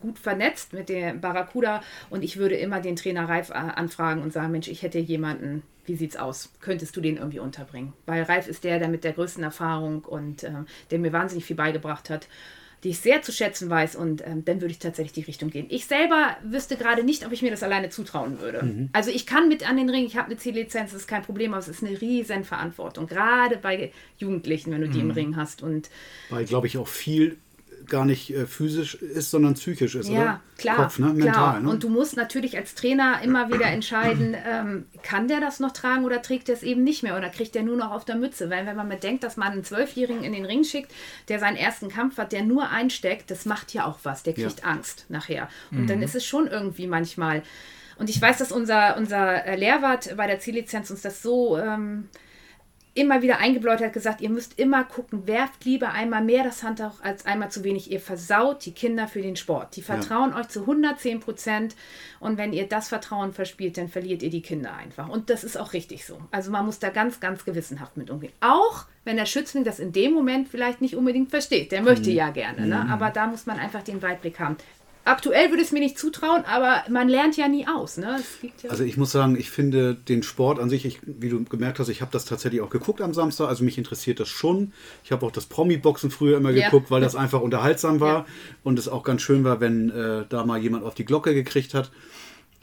[0.00, 4.32] gut vernetzt mit dem Barracuda und ich würde immer den Trainer Reif äh, anfragen und
[4.32, 6.52] sagen, Mensch, ich hätte jemanden, wie sieht's aus?
[6.60, 7.92] Könntest du den irgendwie unterbringen?
[8.06, 10.50] Weil Reif ist der, der mit der größten Erfahrung und äh,
[10.90, 12.28] der mir wahnsinnig viel beigebracht hat,
[12.84, 15.66] die ich sehr zu schätzen weiß und ähm, dann würde ich tatsächlich die Richtung gehen.
[15.70, 18.64] Ich selber wüsste gerade nicht, ob ich mir das alleine zutrauen würde.
[18.64, 18.90] Mhm.
[18.92, 21.52] Also ich kann mit an den Ring, ich habe eine Ziellizenz, das ist kein Problem,
[21.52, 25.10] aber es ist eine riesen Verantwortung, gerade bei Jugendlichen, wenn du die mhm.
[25.10, 25.62] im Ring hast.
[25.62, 25.90] Und
[26.30, 27.38] weil, glaube ich, auch viel
[27.88, 30.40] gar nicht äh, physisch ist, sondern psychisch ist, ja, oder?
[30.58, 30.76] klar.
[30.76, 31.06] Kopf, ne?
[31.08, 31.60] Mental, klar.
[31.60, 31.70] Ne?
[31.70, 36.04] Und du musst natürlich als Trainer immer wieder entscheiden, ähm, kann der das noch tragen
[36.04, 38.50] oder trägt er es eben nicht mehr oder kriegt der nur noch auf der Mütze?
[38.50, 40.92] Weil wenn man bedenkt, dass man einen Zwölfjährigen in den Ring schickt,
[41.28, 44.22] der seinen ersten Kampf hat, der nur einsteckt, das macht ja auch was.
[44.22, 44.66] Der kriegt ja.
[44.66, 45.48] Angst nachher.
[45.70, 45.86] Und mhm.
[45.86, 47.42] dann ist es schon irgendwie manchmal.
[47.98, 52.08] Und ich weiß, dass unser, unser Lehrwart bei der Ziellizenz uns das so ähm,
[52.96, 57.02] immer wieder eingebläut hat, gesagt, ihr müsst immer gucken, werft lieber einmal mehr das Handtuch
[57.02, 57.90] als einmal zu wenig.
[57.90, 59.76] Ihr versaut die Kinder für den Sport.
[59.76, 60.40] Die vertrauen ja.
[60.40, 61.76] euch zu 110 Prozent
[62.20, 65.08] und wenn ihr das Vertrauen verspielt, dann verliert ihr die Kinder einfach.
[65.08, 66.18] Und das ist auch richtig so.
[66.30, 68.32] Also man muss da ganz, ganz gewissenhaft mit umgehen.
[68.40, 71.72] Auch wenn der Schützling das in dem Moment vielleicht nicht unbedingt versteht.
[71.72, 72.16] Der möchte mhm.
[72.16, 72.82] ja gerne, ne?
[72.84, 72.90] Mhm.
[72.90, 74.56] aber da muss man einfach den Weitblick haben.
[75.06, 77.96] Aktuell würde es mir nicht zutrauen, aber man lernt ja nie aus.
[77.96, 78.20] Ne?
[78.62, 81.78] Ja also ich muss sagen, ich finde den Sport an sich, ich, wie du gemerkt
[81.78, 83.48] hast, ich habe das tatsächlich auch geguckt am Samstag.
[83.48, 84.72] Also mich interessiert das schon.
[85.04, 86.64] Ich habe auch das Promi-Boxen früher immer ja.
[86.64, 88.26] geguckt, weil das einfach unterhaltsam war ja.
[88.64, 91.72] und es auch ganz schön war, wenn äh, da mal jemand auf die Glocke gekriegt
[91.72, 91.92] hat.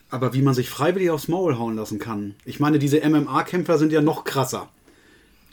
[0.10, 2.36] Aber wie man sich freiwillig aufs Maul hauen lassen kann.
[2.44, 4.68] Ich meine, diese MMA-Kämpfer sind ja noch krasser.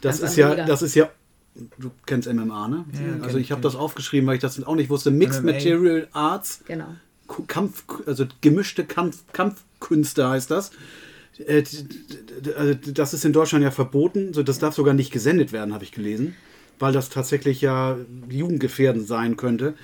[0.00, 1.08] Das ist ja, das ist ja
[1.54, 2.84] du kennst MMA, ne?
[2.92, 5.10] Ja, also ich habe das aufgeschrieben, weil ich das auch nicht wusste.
[5.10, 5.52] Mixed MMA.
[5.52, 6.62] Material Arts.
[6.66, 6.94] Genau.
[7.46, 10.72] Kampf, also gemischte Kampf, Kampfkünste heißt das.
[11.46, 11.64] Äh,
[12.56, 14.32] also das ist in Deutschland ja verboten.
[14.32, 16.34] das darf sogar nicht gesendet werden, habe ich gelesen.
[16.78, 19.74] Weil das tatsächlich ja jugendgefährdend sein könnte.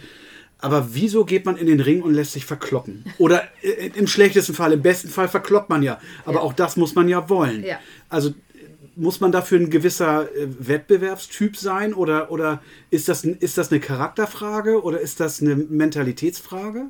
[0.58, 3.04] Aber wieso geht man in den Ring und lässt sich verkloppen?
[3.18, 6.00] Oder äh, im schlechtesten Fall, im besten Fall verkloppt man ja.
[6.24, 6.40] Aber ja.
[6.40, 7.62] auch das muss man ja wollen.
[7.62, 7.78] Ja.
[8.08, 8.32] Also
[8.96, 13.80] muss man dafür ein gewisser äh, Wettbewerbstyp sein oder, oder ist, das, ist das eine
[13.80, 16.86] Charakterfrage oder ist das eine Mentalitätsfrage?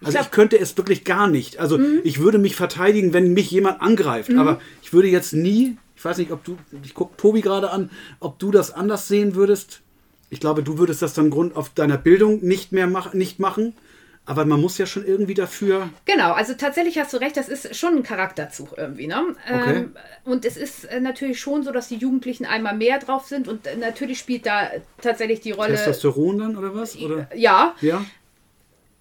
[0.00, 1.58] Also ich, glaub, ich könnte es wirklich gar nicht.
[1.58, 2.00] Also mhm.
[2.04, 4.38] ich würde mich verteidigen, wenn mich jemand angreift, mhm.
[4.38, 7.90] aber ich würde jetzt nie, ich weiß nicht, ob du, ich gucke Tobi gerade an,
[8.20, 9.80] ob du das anders sehen würdest.
[10.30, 13.74] ich glaube, du würdest das dann Grund auf deiner Bildung nicht mehr mach, nicht machen.
[14.28, 15.88] Aber man muss ja schon irgendwie dafür.
[16.04, 19.06] Genau, also tatsächlich hast du recht, das ist schon ein Charakterzug irgendwie.
[19.06, 19.22] Ne?
[19.46, 19.76] Okay.
[19.76, 23.46] Ähm, und es ist äh, natürlich schon so, dass die Jugendlichen einmal mehr drauf sind
[23.46, 24.68] und äh, natürlich spielt da
[25.00, 25.74] tatsächlich die Rolle.
[25.74, 26.96] Testosteron dann oder was?
[26.96, 27.28] Oder?
[27.34, 28.04] Ja, Ja?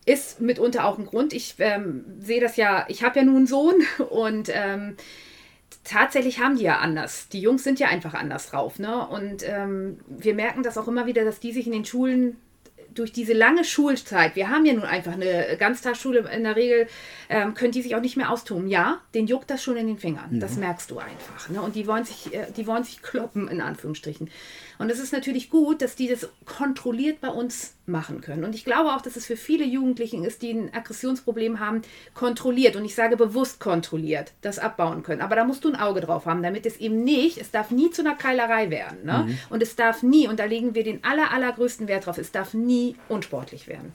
[0.06, 1.34] ist mitunter auch ein Grund.
[1.34, 3.76] Ich ähm, sehe das ja, ich habe ja nun einen Sohn
[4.10, 4.96] und ähm,
[5.84, 7.30] tatsächlich haben die ja anders.
[7.30, 8.78] Die Jungs sind ja einfach anders drauf.
[8.80, 9.08] Ne?
[9.08, 12.38] Und ähm, wir merken das auch immer wieder, dass die sich in den Schulen
[12.96, 16.88] durch diese lange Schulzeit, wir haben ja nun einfach eine Ganztagsschule in der Regel,
[17.30, 18.68] ähm, können die sich auch nicht mehr austoben.
[18.68, 20.40] Ja, den juckt das schon in den Fingern.
[20.40, 21.50] Das merkst du einfach.
[21.50, 21.62] Ne?
[21.62, 24.30] Und die wollen sich, äh, die wollen sich kloppen, in Anführungsstrichen.
[24.80, 28.43] Und es ist natürlich gut, dass die das kontrolliert bei uns machen können.
[28.43, 31.82] Und ich glaube auch, dass es für viele Jugendlichen ist, die ein Aggressionsproblem haben,
[32.13, 32.76] kontrolliert.
[32.76, 35.21] Und ich sage bewusst kontrolliert, das abbauen können.
[35.21, 37.91] Aber da musst du ein Auge drauf haben, damit es eben nicht, es darf nie
[37.91, 39.04] zu einer Keilerei werden.
[39.04, 39.38] Ne?
[39.50, 42.54] Und es darf nie, und da legen wir den aller, allergrößten Wert drauf, es darf
[42.54, 43.93] nie unsportlich werden.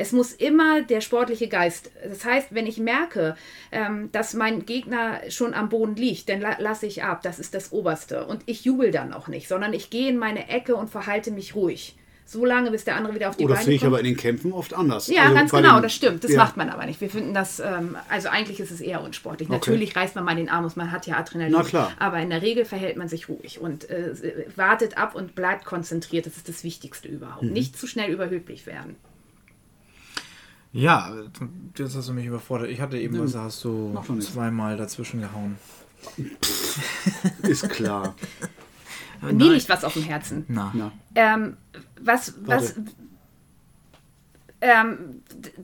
[0.00, 1.90] Es muss immer der sportliche Geist.
[2.04, 3.34] Das heißt, wenn ich merke,
[3.72, 7.22] ähm, dass mein Gegner schon am Boden liegt, dann la lasse ich ab.
[7.22, 8.24] Das ist das Oberste.
[8.24, 11.56] Und ich jubel dann auch nicht, sondern ich gehe in meine Ecke und verhalte mich
[11.56, 11.97] ruhig.
[12.30, 13.92] So lange, bis der andere wieder auf die Oh, das Beine sehe ich kommt.
[13.94, 15.06] aber in den Kämpfen oft anders.
[15.06, 16.24] Ja, Also ganz genau, den- das stimmt.
[16.24, 16.36] Das Ja.
[16.44, 17.00] macht man aber nicht.
[17.00, 19.48] Wir finden das, ähm, also eigentlich ist es eher unsportlich.
[19.48, 21.54] Natürlich reißt man mal den Arm aus, man hat ja Adrenalin.
[21.56, 21.90] Na klar.
[21.98, 24.12] Aber in der Regel verhält man sich ruhig und äh,
[24.56, 26.26] wartet ab und bleibt konzentriert.
[26.26, 27.44] Das ist das Wichtigste überhaupt.
[27.44, 27.52] Mhm.
[27.54, 28.96] Nicht zu schnell überheblich werden.
[30.74, 31.14] Ja,
[31.78, 32.68] jetzt hast du mich überfordert.
[32.68, 35.56] Ich hatte eben was, da hast du zweimal dazwischen gehauen.
[37.42, 38.14] Ist klar.
[39.20, 40.44] Mir liegt was auf dem Herzen.
[40.48, 40.72] Na.
[40.74, 40.92] Na.
[41.14, 41.56] Ähm,
[42.00, 42.90] was, was, Warte.
[44.60, 45.22] ähm,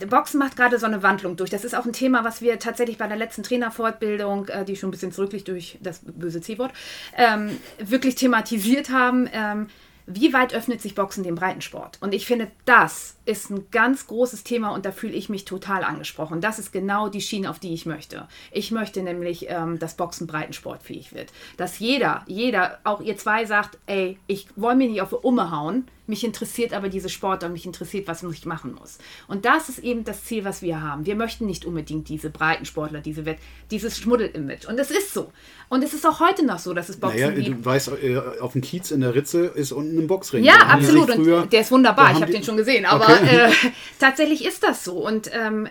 [0.09, 1.51] Boxen macht gerade so eine Wandlung durch.
[1.51, 4.89] Das ist auch ein Thema, was wir tatsächlich bei der letzten Trainerfortbildung, äh, die schon
[4.89, 6.73] ein bisschen zurückliegt durch das böse C-Wort,
[7.17, 9.29] ähm, wirklich thematisiert haben.
[9.33, 9.69] Ähm,
[10.07, 11.99] wie weit öffnet sich Boxen dem Breitensport?
[12.01, 15.83] Und ich finde, das ist ein ganz großes Thema und da fühle ich mich total
[15.83, 16.41] angesprochen.
[16.41, 18.29] Das ist genau die Schiene, auf die ich möchte.
[18.53, 21.33] Ich möchte nämlich, ähm, dass Boxen breitensportfähig wird.
[21.57, 25.51] Dass jeder, jeder, auch ihr zwei sagt, ey, ich wollte mir nicht auf die Umme
[25.51, 28.99] hauen, mich interessiert aber diese Sport und mich interessiert, was ich machen muss.
[29.29, 31.07] Und das ist eben das Ziel, was wir haben.
[31.07, 33.39] Wir möchten nicht unbedingt diese Breitensportler, diese Wett,
[33.71, 34.67] dieses Schmuddel-Image.
[34.67, 35.33] Und es ist so.
[35.69, 37.49] Und es ist auch heute noch so, dass es Boxen Naja, gibt.
[37.61, 40.45] du weißt, äh, auf dem Kiez in der Ritze ist unten ein Boxring.
[40.45, 41.11] Ja, absolut.
[41.11, 42.13] früher- und der ist wunderbar.
[42.13, 42.85] Ich habe den schon gesehen.
[42.85, 43.47] Aber Okay.
[43.47, 43.51] äh,
[43.99, 45.05] tatsächlich ist das so.
[45.07, 45.69] Und ähm,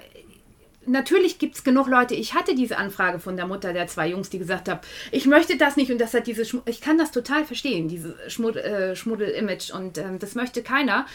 [0.85, 2.15] natürlich gibt es genug Leute.
[2.15, 5.57] Ich hatte diese Anfrage von der Mutter der zwei Jungs, die gesagt hat, ich möchte
[5.57, 5.91] das nicht.
[5.91, 9.71] Und das hat diese, Schmu ich kann das total verstehen, diese Schmud äh, Schmuddel-Image.
[9.71, 11.05] Und ähm, das möchte keiner.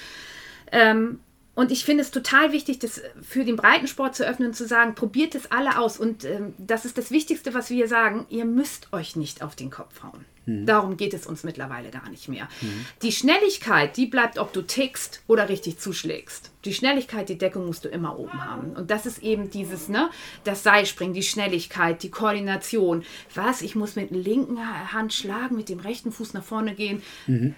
[0.72, 1.20] Ähm,
[1.54, 4.94] und ich finde es total wichtig, das für den Breitensport zu öffnen und zu sagen,
[4.94, 5.98] probiert es alle aus.
[5.98, 8.26] Und ähm, das ist das Wichtigste, was wir sagen.
[8.28, 10.24] Ihr müsst euch nicht auf den Kopf hauen.
[10.64, 12.48] Darum geht es uns mittlerweile gar nicht mehr.
[13.02, 16.50] Die Schnelligkeit, die bleibt, ob du tickst oder richtig zuschlägst.
[16.64, 18.72] Die Schnelligkeit, die Deckung musst du immer oben haben.
[18.72, 20.11] Und das ist eben dieses, ne,
[20.44, 23.04] das Seilspringen, die Schnelligkeit, die Koordination.
[23.34, 23.62] Was?
[23.62, 24.58] Ich muss mit der linken
[24.92, 27.02] Hand schlagen, mit dem rechten Fuß nach vorne gehen.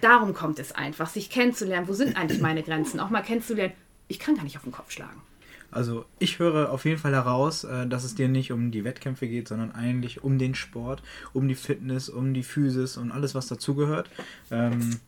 [0.01, 1.89] Darum kommt es einfach, sich kennenzulernen.
[1.89, 3.01] Wo sind eigentlich meine Grenzen?
[3.01, 3.75] Auch mal kennenzulernen.
[4.09, 5.23] Ich kann gar nicht auf den Kopf schlagen.
[5.71, 9.29] Also ich höre auf jeden Fall heraus, äh, dass es dir nicht um die Wettkämpfe
[9.29, 11.03] geht, sondern eigentlich um den Sport,
[11.33, 14.11] um die Fitness, um die Physis und alles, was dazugehört.
[14.51, 15.01] Ähm,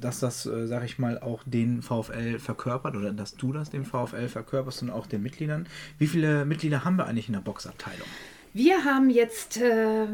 [0.00, 3.84] dass das, äh, sag ich mal, auch den VfL verkörpert oder dass du das dem
[3.84, 5.66] VfL verkörperst und auch den Mitgliedern.
[5.98, 8.06] Wie viele Mitglieder haben wir eigentlich in der Boxabteilung?
[8.52, 10.06] Wir haben jetzt äh,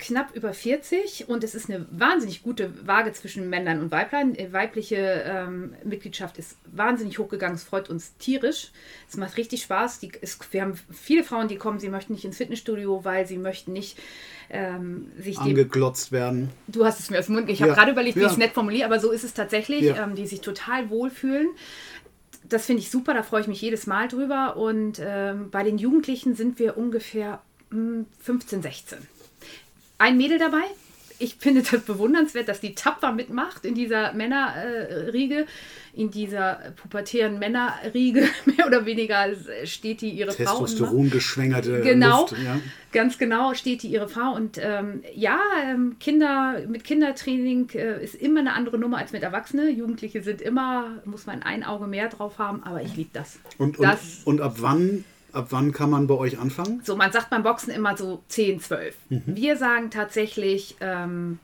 [0.00, 4.34] knapp über 40 und es ist eine wahnsinnig gute Waage zwischen Männern und Weiblein.
[4.34, 7.54] Äh, Weibliche ähm, Mitgliedschaft ist wahnsinnig hochgegangen.
[7.56, 8.72] Es freut uns tierisch.
[9.08, 10.00] Es macht richtig Spaß.
[10.00, 13.38] Die, es, wir haben viele Frauen, die kommen, sie möchten nicht ins Fitnessstudio, weil sie
[13.38, 13.98] möchten nicht
[14.50, 16.50] ähm, sich dem angeglotzt werden.
[16.66, 17.48] Du hast es mir aus dem Mund.
[17.50, 17.76] Ich habe Ja.
[17.76, 18.26] gerade überlegt, wie Ja.
[18.26, 20.02] ich es nett formuliere, aber so ist es tatsächlich, Ja.
[20.04, 21.48] ähm, die sich total wohlfühlen.
[22.48, 24.56] Das finde ich super, da freue ich mich jedes Mal drüber.
[24.56, 28.98] Und ähm, bei den Jugendlichen sind wir ungefähr mh, 15, 16.
[30.00, 30.62] Ein Mädel dabei.
[31.18, 35.44] Ich finde das bewundernswert, dass die tapfer mitmacht in dieser Männerriege,
[35.92, 39.26] in dieser pubertären Männerriege, mehr oder weniger
[39.64, 40.60] steht die ihre Frau.
[40.60, 42.36] Testosteron geschwängerte Genau, Luft.
[42.42, 42.58] Ja.
[42.92, 44.32] ganz genau steht die ihre Frau.
[44.34, 49.22] Und ähm, ja, ähm, Kinder mit Kindertraining äh, ist immer eine andere Nummer als mit
[49.22, 49.76] Erwachsenen.
[49.76, 53.38] Jugendliche sind immer, muss man ein Auge mehr drauf haben, aber ich liebe das.
[53.58, 54.22] Und, und, das.
[54.24, 56.80] und ab wann ab wann kann man bei euch anfangen?
[56.84, 58.96] So, man sagt beim Boxen immer so 10, 12.
[59.08, 59.22] Mhm.
[59.26, 61.38] Wir sagen tatsächlich ähm,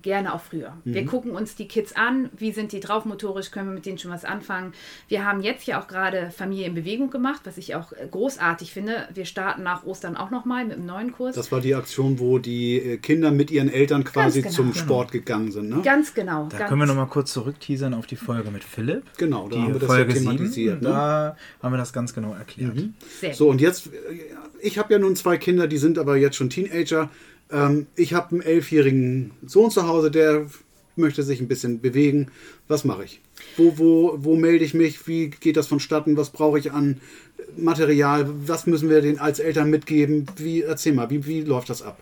[0.00, 0.72] gerne auch früher.
[0.84, 0.94] Mhm.
[0.94, 3.98] Wir gucken uns die Kids an, wie sind die drauf motorisch, können wir mit denen
[3.98, 4.72] schon was anfangen.
[5.08, 8.72] Wir haben jetzt ja auch gerade Familie in Bewegung gemacht, was ich auch äh, großartig
[8.72, 9.08] finde.
[9.12, 11.34] Wir starten nach Ostern auch nochmal mit einem neuen Kurs.
[11.34, 14.54] Das war die Aktion, wo die äh, Kinder mit ihren Eltern quasi genau.
[14.54, 15.68] zum Sport gegangen sind.
[15.68, 15.82] Ne?
[15.82, 16.48] ganz genau.
[16.48, 19.04] Da ganz, können wir nochmal kurz zurückteasern auf die Folge mit Philipp.
[19.18, 20.30] Genau, da die haben wir das Folge ja 7.
[20.30, 20.82] thematisiert.
[20.82, 20.88] Ne?
[20.88, 20.92] Mhm.
[20.92, 22.76] Da haben wir das ganz genau erklärt.
[23.20, 23.90] sehr So, und jetzt, äh,
[24.60, 27.10] ich habe ja nun zwei Kinder, die sind aber jetzt schon Teenager.
[27.52, 30.46] Ähm, ich habe einen elfjährigen Sohn zu Hause, der
[30.96, 32.28] möchte sich ein bisschen bewegen.
[32.68, 33.20] Was mache ich?
[33.56, 35.06] Wo, wo, wo melde ich mich?
[35.06, 36.16] Wie geht das vonstatten?
[36.16, 37.00] Was brauche ich an
[37.56, 38.28] Material?
[38.46, 40.26] Was müssen wir den als Eltern mitgeben?
[40.36, 41.98] Wie, erzähl mal, wie, wie läuft das ab?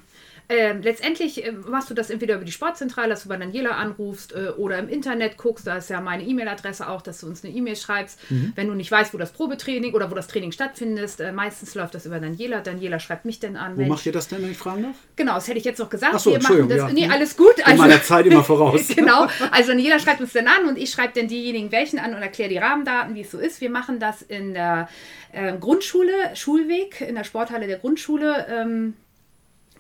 [0.51, 4.33] Ähm, letztendlich äh, machst du das entweder über die Sportzentrale, dass du bei Daniela anrufst
[4.33, 5.65] äh, oder im Internet guckst.
[5.65, 8.19] Da ist ja meine E-Mail-Adresse auch, dass du uns eine E-Mail schreibst.
[8.31, 8.53] Mhm.
[8.57, 11.95] Wenn du nicht weißt, wo das Probetraining oder wo das Training stattfindet, äh, meistens läuft
[11.95, 12.63] das über Daniela.
[12.63, 13.75] Daniela schreibt mich dann an.
[13.75, 14.97] Wo Mensch, macht ihr das denn, wenn ich fragen darf?
[15.15, 16.15] Genau, das hätte ich jetzt noch gesagt.
[16.17, 16.79] Ach so, wir machen das.
[16.79, 16.89] ja.
[16.91, 17.55] Nee, alles gut.
[17.65, 18.89] In meiner Zeit immer voraus.
[18.97, 19.29] genau.
[19.53, 22.49] Also Daniela schreibt uns dann an und ich schreibe dann diejenigen welchen an und erkläre
[22.49, 23.61] die Rahmendaten, wie es so ist.
[23.61, 24.89] Wir machen das in der
[25.31, 28.47] äh, Grundschule, Schulweg, in der Sporthalle der Grundschule.
[28.51, 28.95] Ähm,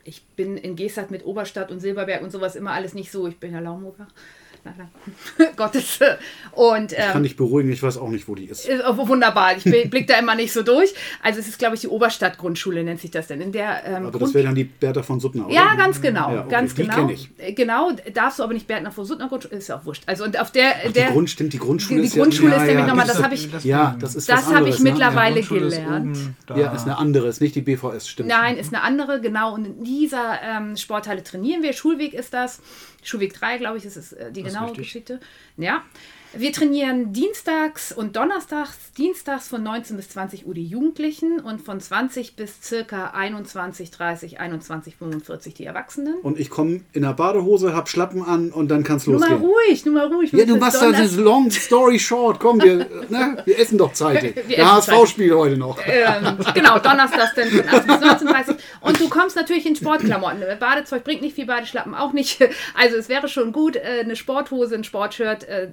[0.05, 3.27] ich bin in Gesack mit Oberstadt und Silberberg und sowas immer alles nicht so.
[3.27, 4.09] Ich bin ja Laumburger.
[5.57, 5.99] Gottes.
[6.53, 8.67] Und ähm, Kann ich beruhigen, ich weiß auch nicht, wo die ist.
[8.69, 9.57] ist auch wunderbar.
[9.57, 10.93] Ich blicke da immer nicht so durch.
[11.23, 13.41] Also es ist, glaube ich, die Oberstadt-Grundschule nennt sich das denn.
[13.41, 15.55] In der ähm, Aber Grund das wäre dann die Bertha von Suttner, oder?
[15.55, 16.95] ja, ganz genau, Ja, okay, ganz die genau.
[16.95, 17.31] kenn ich.
[17.39, 20.05] Äh, Genau, darfst du aber nicht Bertner vor Suttner Grundschule, ist ja auch wurscht.
[20.07, 22.63] Also und auf der, Die der Grund, stimmt, die Grundschule die ist Grundschule ja, ist
[22.67, 24.91] nämlich ja, nochmal, ist das habe ich, Ja, das ist das habe ich ne?
[24.91, 26.17] mittlerweile ist gelernt.
[26.47, 26.57] da.
[26.57, 28.29] Ja, ist eine andere, ist nicht die BVS, stimmt.
[28.29, 29.55] Nein, ist eine andere, genau.
[29.55, 31.73] Und in dieser ähm, Sporthalle trainieren wir.
[31.73, 32.61] Schulweg ist das.
[33.03, 34.73] Schulweg 3, glaube ich, ist es äh, die Das genaue.
[34.75, 35.21] Geschichte.
[35.57, 35.85] Ja.
[36.33, 38.93] Wir trainieren dienstags und donnerstags.
[38.97, 44.39] Dienstags von 19 bis 20 Uhr die Jugendlichen und von 20 bis circa 21, 30,
[44.39, 46.15] 21, 45 die Erwachsenen.
[46.23, 49.51] Und ich komme in der Badehose, hab Schlappen an und dann kann's Nur mal losgehen.
[49.51, 50.33] ruhig, nur mal ruhig.
[50.33, 52.39] Ja, du machst Donner- das long story short.
[52.39, 52.77] Komm, wir,
[53.09, 54.37] ne, wir essen doch zeitig.
[54.47, 55.79] Wir Der HSV spielt heute noch.
[55.85, 57.97] ähm, genau, Donnerstags dann von 18 bis
[58.31, 60.43] 19.30 Und du kommst natürlich in Sportklamotten.
[60.61, 62.39] Badezeug bringt nicht viel, Badeschlappen auch nicht.
[62.77, 65.69] Also es wäre schon gut, äh, eine Sporthose, ein Sportshirt, äh,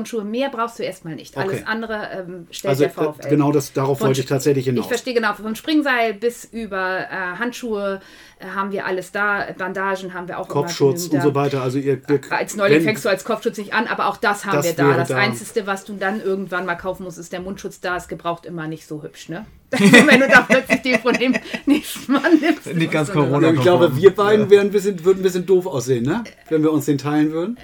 [0.00, 1.36] Hallenturnschuhe, mehr brauchst du erstmal nicht.
[1.36, 1.64] Alles Okay.
[1.66, 3.26] andere ähm, stellt Also der VfL.
[3.26, 4.86] äh, genau das, darauf Von wollte ich tatsächlich Ich hinaus.
[4.86, 8.00] verstehe genau, vom Springseil bis über äh, Handschuhe
[8.38, 11.62] äh, haben wir alles da, Bandagen haben wir auch Kopfschutz und so weiter.
[11.62, 14.56] Also ihr, ihr Als Neuling fängst du als Kopfschutz nicht an, aber auch das haben
[14.56, 14.96] Das wir da.
[14.96, 15.16] Das da.
[15.16, 17.96] Einzige, was du dann irgendwann mal kaufen musst, ist der Mundschutz da.
[17.96, 19.46] Ist gebraucht immer nicht so hübsch, ne?
[19.70, 21.34] Wenn du da plötzlich den von dem
[21.66, 22.66] nächsten Mann nimmst.
[22.74, 23.48] Nicht ganz Corona.
[23.48, 26.24] Ja, ich glaube, wir beiden wären ein bisschen, würden ein bisschen doof aussehen, ne?
[26.48, 27.56] Wenn wir uns den teilen würden.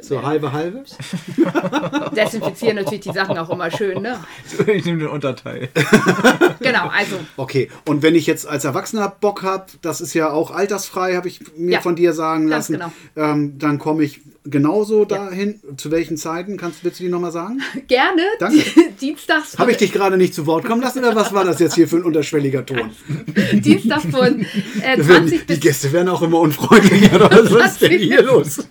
[0.00, 0.84] So halbe, halbe.
[2.16, 4.20] Desinfizieren natürlich die Sachen auch immer schön, ne?
[4.66, 5.68] Ich nehme den Unterteil.
[6.60, 10.50] Genau, also Okay, und wenn ich jetzt als Erwachsener Bock habe, das ist ja auch
[10.50, 12.92] altersfrei, habe ich mir Ja, von dir sagen lassen, genau.
[13.16, 15.60] ähm, dann komme ich genauso dahin.
[15.76, 16.56] Zu welchen Zeiten?
[16.56, 17.60] Kannst, willst du die nochmal sagen?
[17.86, 18.62] gerne Danke.
[19.00, 21.74] Dienstags Habe ich dich gerade nicht zu Wort kommen lassen oder was war das jetzt
[21.74, 22.90] hier für ein unterschwelliger Ton?
[23.52, 24.40] Dienstag von
[24.82, 27.20] äh, Die 20 bis Gäste werden auch immer unfreundlicher.
[27.30, 28.68] Was ist denn hier los?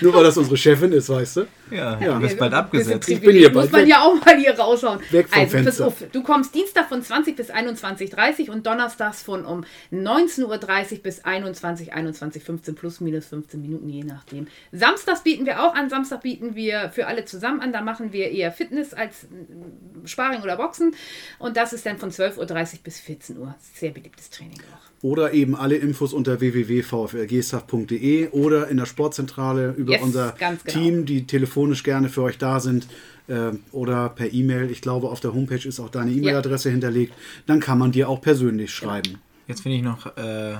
[0.00, 1.46] Nur weil das unsere Chefin ist, weißt du?
[1.70, 2.14] Ja, Ja.
[2.14, 3.08] du bist bald abgesetzt.
[3.08, 3.88] Ich bin hier Muss bald man weg.
[3.88, 5.00] ja auch mal hier raushauen.
[5.10, 5.86] Weg vom also, Fenster.
[5.86, 11.24] auf, du kommst Dienstag von 20 bis 21.30 und donnerstags von um 19.30 Uhr bis
[11.24, 14.46] 21, 21, 15 plus minus 15 Minuten, je nachdem.
[14.72, 15.90] Samstags bieten wir auch an.
[15.90, 17.72] Samstag bieten wir für alle zusammen an.
[17.72, 20.94] Da machen wir eher Fitness als mm, Sparring oder Boxen.
[21.38, 23.54] Und das ist dann von 12.30 Uhr bis 14 Uhr.
[23.74, 24.84] Sehr beliebtes Training auch.
[25.02, 30.78] Oder eben alle Infos unter www.vflgstaff.de oder in der Sportzentrale über Yes, unser ganz genau.
[30.78, 32.86] Team, die telefonisch gerne für euch da sind.
[33.28, 34.70] äh, Oder per E-Mail.
[34.70, 37.12] Ich glaube, auf der Homepage ist auch deine E-Mail-Adresse hinterlegt.
[37.46, 39.18] Dann kann man dir auch persönlich schreiben.
[39.46, 40.56] Jetzt finde ich noch, äh,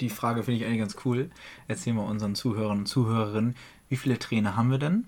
[0.00, 1.30] die Frage finde ich eigentlich ganz cool.
[1.68, 3.54] Erzählen wir unseren Zuhörern und Zuhörerinnen,
[3.88, 5.04] wie viele Trainer haben wir denn?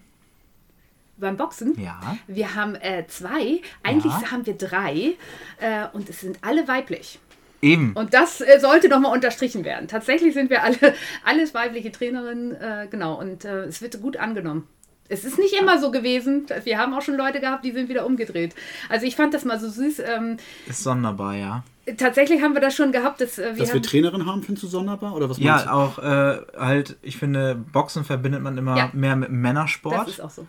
[1.18, 1.74] Beim Boxen?
[1.80, 1.98] Ja.
[2.26, 3.60] Wir haben äh, zwei.
[3.82, 4.30] Eigentlich Ja.
[4.30, 5.16] haben wir drei.
[5.60, 7.18] Äh, und es sind alle weiblich.
[7.60, 7.92] Eben.
[7.94, 9.88] Und das äh, sollte nochmal unterstrichen werden.
[9.88, 10.76] Tatsächlich sind wir alle
[11.24, 13.18] alles weibliche Trainerinnen, äh, genau.
[13.18, 14.68] Und äh, es wird gut angenommen.
[15.10, 16.46] Es ist nicht immer so gewesen.
[16.64, 18.54] Wir haben auch schon Leute gehabt, die sind wieder umgedreht.
[18.90, 20.00] Also ich fand das mal so süß.
[20.00, 20.36] Ähm,
[20.68, 21.64] Ist sonderbar, ja.
[21.96, 24.64] tatsächlich haben wir das schon gehabt, dass äh, wir, Dass wir haben, Trainerin haben, findest
[24.64, 25.16] du sonderbar?
[25.16, 28.90] Oder was Ja, auch äh, halt, ich finde, Boxen verbindet man immer Ja.
[28.92, 30.46] mehr mit das Männersport, ist auch so.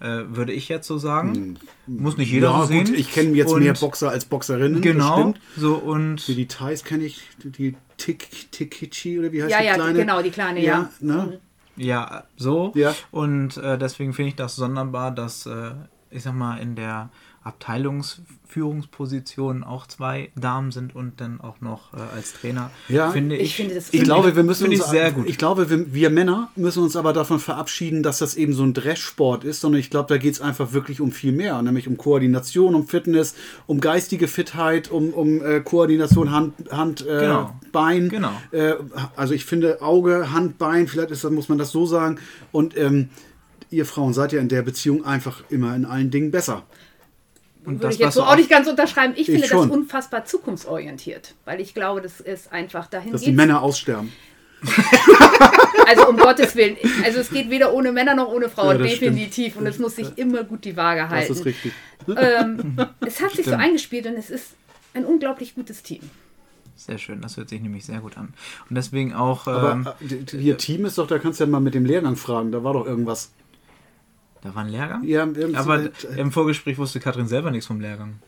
[0.00, 1.58] Äh, würde ich jetzt so sagen.
[1.86, 2.84] Muss nicht jeder Ja, so sehen.
[2.86, 4.74] gut, ich kenne jetzt Und mehr Boxer als Boxerinnen.
[4.74, 5.18] das Genau.
[5.18, 5.40] stimmt.
[5.56, 7.22] So und Die Details kenne ich.
[7.44, 9.98] Die Tik- Tikichi oder wie heißt Ja, die ja, kleine?
[9.98, 10.90] genau, die kleine, ja.
[11.00, 11.38] Ne?
[11.76, 12.72] ja, so.
[12.74, 12.94] Ja.
[13.10, 15.72] Und äh, deswegen finde ich das sonderbar, dass, äh,
[16.10, 17.10] ich sag mal, in der
[17.42, 22.70] Abteilungsführungspositionen auch zwei Damen sind und dann auch noch äh, als Trainer.
[22.88, 25.28] Ja, finde ich ich, finde das Ich glaube, wir müssen Finde ich uns, sehr gut.
[25.28, 28.74] Ich glaube, wir, wir Männer müssen uns aber davon verabschieden, dass das eben so ein
[28.74, 31.96] Dresssport ist, sondern ich glaube, da geht es einfach wirklich um viel mehr, nämlich um
[31.96, 33.34] Koordination, um Fitness,
[33.66, 37.54] um geistige Fitheit, um, um äh, Koordination Hand, Hand äh, Genau.
[37.72, 38.08] Bein.
[38.08, 38.32] Genau.
[38.50, 38.74] Äh,
[39.16, 42.18] also ich finde Auge, Hand, Bein, vielleicht ist, das- muss man das so sagen.
[42.52, 43.08] Und ähm,
[43.70, 46.64] ihr Frauen seid ja in der Beziehung einfach immer in allen Dingen besser.
[47.64, 49.12] Und Würde das, ich jetzt so auch nicht ganz unterschreiben.
[49.14, 49.68] Ich, Ich finde schon.
[49.68, 53.36] das unfassbar zukunftsorientiert, weil ich glaube, das ist einfach dahin Dass die geht's.
[53.36, 54.12] Männer aussterben.
[55.86, 56.76] Also um Gottes Willen.
[57.04, 59.56] Also es geht weder ohne Männer noch ohne Ja, Frauen, das definitiv.
[59.56, 61.32] Und es muss sich immer gut die Waage Das halten.
[61.32, 61.72] ist richtig.
[62.16, 63.62] Ähm, es hat sich so Stimmt.
[63.62, 64.50] eingespielt und es ist
[64.94, 66.00] ein unglaublich gutes Team.
[66.76, 68.32] Sehr schön, das hört sich nämlich sehr gut an.
[68.68, 71.60] Und deswegen auch, ähm, Aber äh, hier Team ist doch, da kannst du ja mal
[71.60, 73.32] mit dem Lehrgang fragen, da war doch irgendwas.
[74.42, 75.04] Da war ein Lehrgang.
[75.04, 78.18] Ja, Aber äh, im Vorgespräch wusste Katrin selber nichts vom Lehrgang.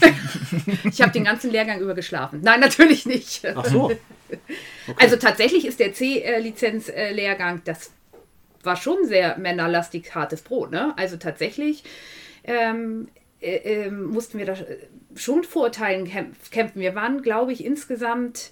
[0.84, 2.40] Ich habe den ganzen Lehrgang über geschlafen.
[2.42, 3.42] Nein, natürlich nicht.
[3.54, 3.92] Ach so.
[4.96, 7.90] Also tatsächlich ist der C-Lizenz-Lehrgang, das
[8.62, 10.70] war schon sehr männerlastig hartes Brot.
[10.70, 10.92] Ne?
[10.96, 11.82] Also tatsächlich
[12.44, 13.08] ähm,
[13.40, 14.76] äh, ähm, mussten wir da äh,
[15.16, 16.80] schon Vorurteilen kämpf- kämpfen.
[16.80, 18.50] Wir waren, glaube ich, insgesamt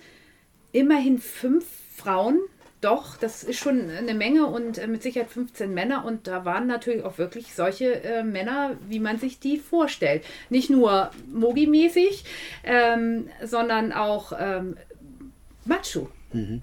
[0.73, 1.65] immerhin fünf
[1.97, 2.41] Frauen.
[2.81, 6.05] Doch, das ist schon eine Menge und äh, mit Sicherheit 15 Männer.
[6.05, 10.25] Und da waren natürlich auch wirklich solche äh, Männer, wie man sich die vorstellt.
[10.49, 12.25] Nicht nur Mogi-mäßig,
[12.63, 14.77] ähm, sondern auch ähm,
[15.65, 16.09] macho.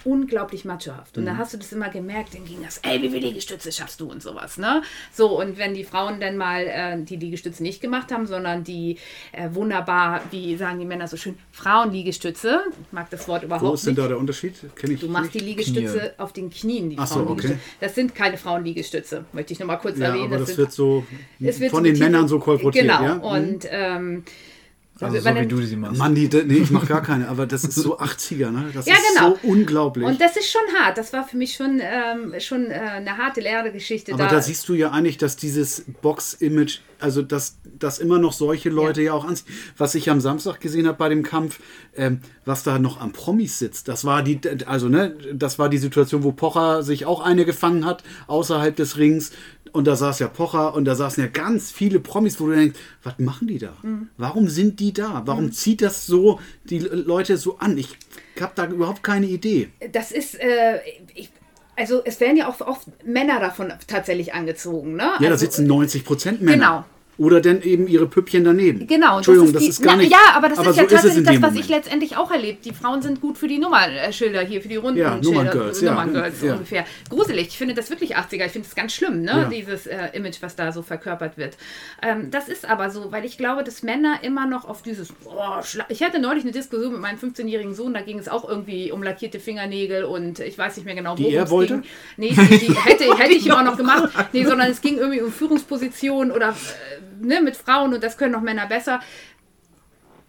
[0.03, 1.17] Unglaublich machohaft.
[1.17, 3.99] Und da hast du das immer gemerkt, dann ging das, ey, wie viele Liegestütze schaffst
[3.99, 4.83] du und sowas, ne?
[5.11, 8.97] So, und wenn die Frauen dann mal äh, die Liegestütze nicht gemacht haben, sondern die
[9.31, 13.73] äh, wunderbar, wie sagen die Männer so schön, Frauenliegestütze, ich mag das Wort Wo überhaupt
[13.75, 14.03] ist denn nicht.
[14.03, 14.53] da der Unterschied?
[14.75, 15.47] Kenn ich Du machst die nicht.
[15.47, 16.09] Liegestütze Knie.
[16.19, 17.57] auf den Knien, die Ach so, okay.
[17.79, 20.25] Das sind keine Frauenliegestütze, möchte ich nochmal kurz Ja, erwähnen.
[20.25, 21.05] aber das sind, wird so
[21.39, 21.99] es wird von so den.
[21.99, 22.85] Männern so kolportiert.
[22.85, 23.15] Genau, ja?
[23.15, 23.21] Mhm.
[23.21, 24.23] und ähm,
[25.01, 25.97] Also so man wie du sie machst.
[25.97, 28.69] Mann, die, nee, ich mach gar keine, aber das ist so 80er, ne?
[28.73, 29.35] Das Ja, ist genau.
[29.41, 30.05] so unglaublich.
[30.05, 30.97] Und das ist schon hart.
[30.97, 34.13] Das war für mich schon, ähm, schon äh, eine harte Lehrgeschichte.
[34.13, 38.69] aber da siehst du ja eigentlich, dass dieses Box-Image, also dass, dass immer noch solche
[38.69, 39.53] Leute ja, auch anziehen.
[39.77, 41.59] Was ich am Samstag gesehen habe bei dem Kampf,
[41.95, 45.77] ähm, was da noch am Promis sitzt, das war die, also ne, das war die
[45.77, 49.31] Situation, wo Pocher sich auch eine gefangen hat, außerhalb des Rings.
[49.71, 52.79] Und da saß ja Pocher und da saßen ja ganz viele Promis, wo du denkst,
[53.03, 53.73] was machen die da?
[53.81, 54.07] Mhm.
[54.17, 55.23] Warum sind die da?
[55.25, 57.77] Warum zieht das so die Leute so an?
[57.77, 57.89] Ich
[58.39, 59.69] habe da überhaupt keine Idee.
[59.91, 60.79] das ist, äh,
[61.13, 61.29] ich,
[61.75, 64.95] also es werden ja auch oft Männer davon tatsächlich angezogen.
[64.95, 65.03] Ne?
[65.03, 66.57] Ja, da also, sitzen 90 Prozent Männer.
[66.57, 66.85] Genau.
[67.17, 68.87] Oder denn eben ihre Püppchen daneben.
[68.87, 70.11] Genau, Entschuldigung, das die- ist, gar na, nicht.
[70.11, 71.59] Ja, aber das ist ja so tatsächlich in das, was Moment.
[71.59, 72.65] ich letztendlich auch erlebt.
[72.65, 75.91] Die Frauen sind gut für die Nummernschilder hier, für die runden Ja, Schilder, Nummerngirls, ja.
[75.91, 76.53] Nummerngirls Ja.
[76.53, 76.85] ungefähr.
[77.09, 77.47] Gruselig.
[77.47, 78.45] Ich finde das wirklich 80er.
[78.45, 79.31] Ich finde es ganz schlimm, ne?
[79.31, 79.43] Ja.
[79.45, 81.55] Dieses äh, Image, was da so verkörpert wird.
[82.01, 85.13] Ähm, das ist aber so, weil ich glaube, dass Männer immer noch auf dieses.
[85.63, 88.91] Schla- ich hatte neulich eine Diskussion mit meinem 15-jährigen Sohn, da ging es auch irgendwie
[88.91, 91.73] um lackierte Fingernägel und ich weiß nicht mehr genau, Die worum er wollte?
[91.75, 91.83] ging.
[92.17, 94.09] Nee, die, die hätte, hätte ich auch noch gemacht.
[94.33, 96.53] Nee, sondern es ging irgendwie um Führungspositionen oder äh,
[97.19, 98.99] ne, mit Frauen und das können noch Männer besser.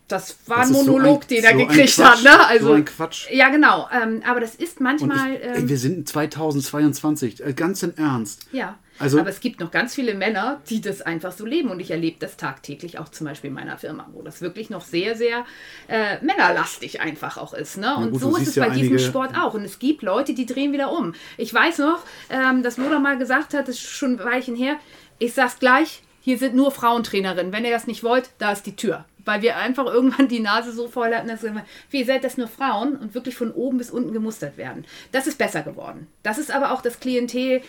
[0.09, 2.23] Das war Das ein ist so Monolog, ein- den er so gekriegt hat.
[2.23, 2.47] Ne?
[2.47, 3.29] Also, so ein Quatsch.
[3.33, 3.89] Ja, genau.
[3.93, 5.35] Ähm, aber das ist manchmal.
[5.35, 8.47] ich, ähm, ey, wir sind 2022, äh, ganz im Ernst.
[8.53, 8.79] ja.
[8.99, 11.69] Also- aber es gibt noch ganz viele Männer, die das einfach so leben.
[11.69, 14.81] Und ich erlebe das tagtäglich auch zum Beispiel in meiner Firma, wo das wirklich noch
[14.83, 15.45] sehr, sehr
[15.89, 17.77] äh, männerlastig einfach auch ist.
[17.77, 17.95] Ne?
[17.95, 19.53] Und gut, so ist es ja bei diesem einige- Sport auch.
[19.53, 21.13] Und es gibt Leute, die drehen wieder um.
[21.37, 21.99] Ich weiß noch,
[22.31, 24.77] ähm, dass Lola mal gesagt hat, das ist schon ein Weilchen her,
[25.19, 27.53] ich sag's gleich, hier sind nur Frauentrainerinnen.
[27.53, 29.05] Wenn ihr das nicht wollt, da ist die Tür.
[29.25, 32.37] Weil wir einfach irgendwann die Nase so voll hatten, dass wir immer, wie seid das
[32.37, 34.85] nur Frauen und wirklich von oben bis unten gemustert werden.
[35.13, 36.09] Das ist besser geworden.
[36.25, 37.63] Das ist aber auch das Klientel,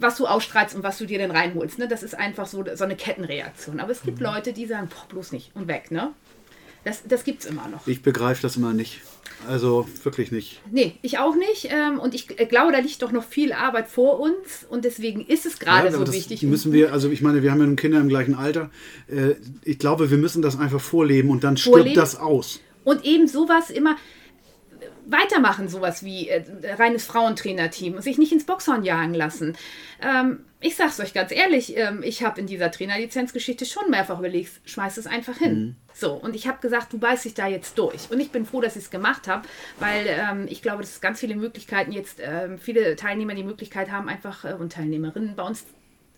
[0.00, 1.78] was du ausstrahlst und was du dir dann reinholst.
[1.78, 1.86] Ne?
[1.86, 3.78] Das ist einfach so, so eine Kettenreaktion.
[3.80, 4.24] Aber es gibt Mhm.
[4.24, 5.90] Leute, die sagen, boah, bloß nicht und weg.
[5.90, 6.14] Ne?
[6.84, 7.86] Das, das gibt es immer noch.
[7.86, 9.00] Ich begreife das immer nicht.
[9.48, 10.60] Also wirklich nicht.
[10.70, 11.68] Nee, ich auch nicht.
[11.70, 14.64] Ähm, und ich äh, glaube, da liegt doch noch viel Arbeit vor uns.
[14.68, 16.42] Und deswegen ist es gerade aber so wichtig.
[16.42, 18.70] müssen wir, also ich meine, wir haben ja nun Kinder im gleichen Alter.
[19.08, 21.96] Äh, Ich glaube, wir müssen das einfach vorleben und dann stirbt Vorleben?
[21.96, 22.60] das aus.
[22.84, 23.96] Und eben sowas immer
[25.06, 26.44] weitermachen, sowas wie äh,
[26.78, 29.56] reines Frauentrainerteam und sich nicht ins Boxhorn jagen lassen.
[30.00, 34.60] Ähm, ich sag's euch ganz ehrlich, ähm, ich habe in dieser Trainerlizenzgeschichte schon mehrfach überlegt,
[34.64, 35.76] schmeiß es einfach hin.
[35.94, 38.10] So, und ich habe gesagt, du beißt dich da jetzt durch.
[38.10, 39.46] Und ich bin froh, dass ich es gemacht habe,
[39.78, 43.90] weil ähm, ich glaube, dass es ganz viele Möglichkeiten jetzt, ähm, viele Teilnehmer die Möglichkeit
[43.92, 45.64] haben, einfach äh, und Teilnehmerinnen bei uns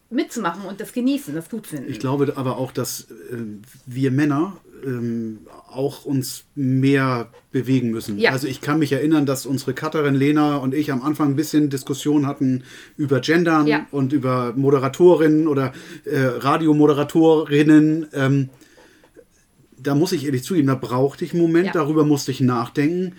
[0.09, 1.91] mitzumachen und das genießen, das gut finden.
[1.91, 3.37] Ich glaube aber auch, dass äh,
[3.87, 8.19] wir Männer ähm, auch uns mehr bewegen müssen.
[8.19, 8.31] Ja.
[8.31, 11.71] Also ich kann mich erinnern, dass unsere Cutterin Lena und ich am Anfang ein bisschen
[11.71, 12.63] Diskussion hatten
[12.97, 13.87] über Gendern Ja.
[13.91, 15.73] und über Moderatorinnen oder
[16.05, 18.07] äh, Radiomoderatorinnen.
[18.13, 18.49] Ähm,
[19.87, 21.73] da muss ich ehrlich zugeben, da brauchte ich einen Moment, Ja.
[21.73, 23.13] darüber musste ich nachdenken.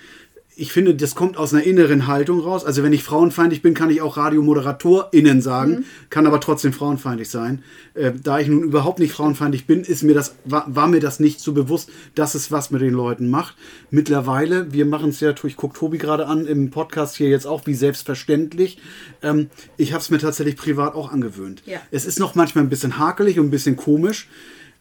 [0.59, 2.65] Ich finde, das kommt aus einer inneren Haltung raus.
[2.65, 5.83] Also wenn ich frauenfeindlich bin, kann ich auch RadiomoderatorInnen sagen, Mhm.
[6.09, 7.63] kann aber trotzdem frauenfeindlich sein.
[7.93, 11.19] Äh, da ich nun überhaupt nicht frauenfeindlich bin, ist mir das, war, war mir das
[11.19, 13.55] nicht so bewusst, dass es was mit den Leuten macht.
[13.91, 17.67] Mittlerweile, wir machen es ja, ich gucke Tobi gerade an, im Podcast hier jetzt auch
[17.67, 18.79] wie selbstverständlich.
[19.21, 21.61] Ähm, ich habe es mir tatsächlich privat auch angewöhnt.
[21.67, 21.79] Ja.
[21.91, 24.27] Es ist noch manchmal ein bisschen hakelig und ein bisschen komisch.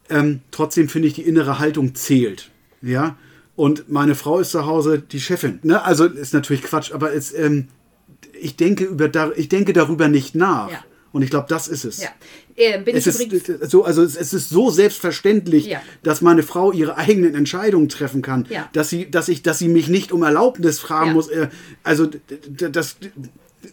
[0.09, 2.50] Ähm, trotzdem finde ich, die innere Haltung zählt.
[2.82, 3.16] Ja.
[3.57, 5.59] Und meine Frau ist zu Hause die Chefin.
[5.62, 5.82] Ne?
[5.82, 7.68] Also ist natürlich Quatsch, aber es, ähm,
[8.38, 10.70] ich, denke über, ich denke darüber nicht nach.
[10.70, 10.84] Ja.
[11.12, 12.02] Und ich glaube, das ist es.
[12.02, 12.09] ja.
[12.57, 15.80] Äh, Es ist, so, also es es ist so selbstverständlich, Ja.
[16.02, 18.68] dass meine Frau ihre eigenen Entscheidungen treffen kann, Ja.
[18.74, 21.28] dass sie, dass ich, dass sie mich nicht um Erlaubnis fragen muss.
[21.28, 21.48] Äh,
[21.82, 22.09] also
[22.70, 22.96] das,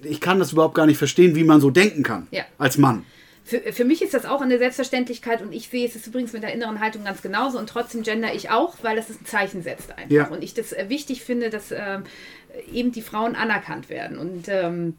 [0.04, 2.28] ich kann das überhaupt gar nicht verstehen, wie man so denken kann
[2.58, 3.04] als Mann.
[3.46, 6.44] Für, für mich ist das auch eine Selbstverständlichkeit und ich sehe es ist übrigens mit
[6.44, 9.92] der inneren Haltung ganz genauso und trotzdem gender ich auch, weil das ein Zeichen setzt
[9.92, 10.10] einfach.
[10.10, 10.28] Ja.
[10.28, 12.04] Und ich das äh, wichtig finde, dass ähm,
[12.72, 14.18] eben die Frauen anerkannt werden.
[14.18, 14.98] Und ähm,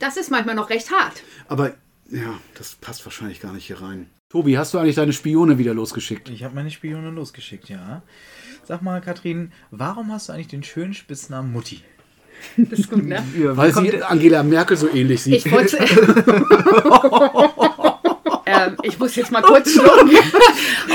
[0.00, 1.22] das ist manchmal noch recht hart.
[1.48, 1.74] Aber
[2.10, 4.10] ja, das passt wahrscheinlich gar nicht hier rein.
[4.28, 6.28] Tobi, hast du eigentlich deine Spione wieder losgeschickt?
[6.28, 8.02] Ich habe meine Spione losgeschickt, ja.
[8.64, 11.82] Sag mal, Katrin, warum hast du eigentlich den schönen Spitznamen Mutti?
[12.56, 13.22] Das ist gut, ne?
[13.34, 15.44] Weil sie Angela Merkel so ähnlich sieht.
[15.46, 15.76] Ich wollte.
[18.46, 20.10] ähm, ich muss jetzt mal kurz schlucken.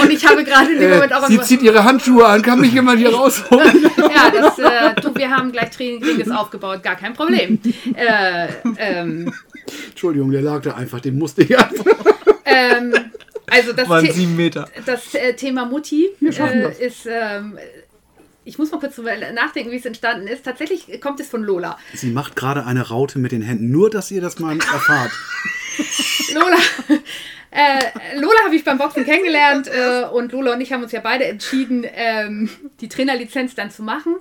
[0.02, 2.60] Und ich habe gerade in dem Moment auch Äh, sie zieht ihre Handschuhe an, kann
[2.60, 3.90] mich jemand hier rausholen?
[3.98, 7.60] Ja, das, äh, du, wir haben gleich Trainingses aufgebaut, gar kein Problem.
[7.96, 9.32] Äh, ähm,
[9.90, 11.86] Entschuldigung, der lag da einfach, den musste ich einfach.
[12.46, 12.94] ähm,
[13.48, 14.68] also das, The Meter.
[14.86, 17.06] das äh, Thema Mutti äh, ist.
[17.06, 17.58] Ähm,
[18.44, 20.44] ich muss mal kurz nachdenken, wie es entstanden ist.
[20.44, 21.78] Tatsächlich kommt es von Lola.
[21.94, 25.12] Sie macht gerade eine Raute mit den Händen, nur dass ihr das mal erfahrt.
[26.34, 26.58] Lola,
[27.52, 31.02] äh, Lola habe ich beim Boxen kennengelernt äh, und Lola und ich haben uns ja
[31.02, 34.16] beide entschieden, ähm, die Trainerlizenz dann zu machen.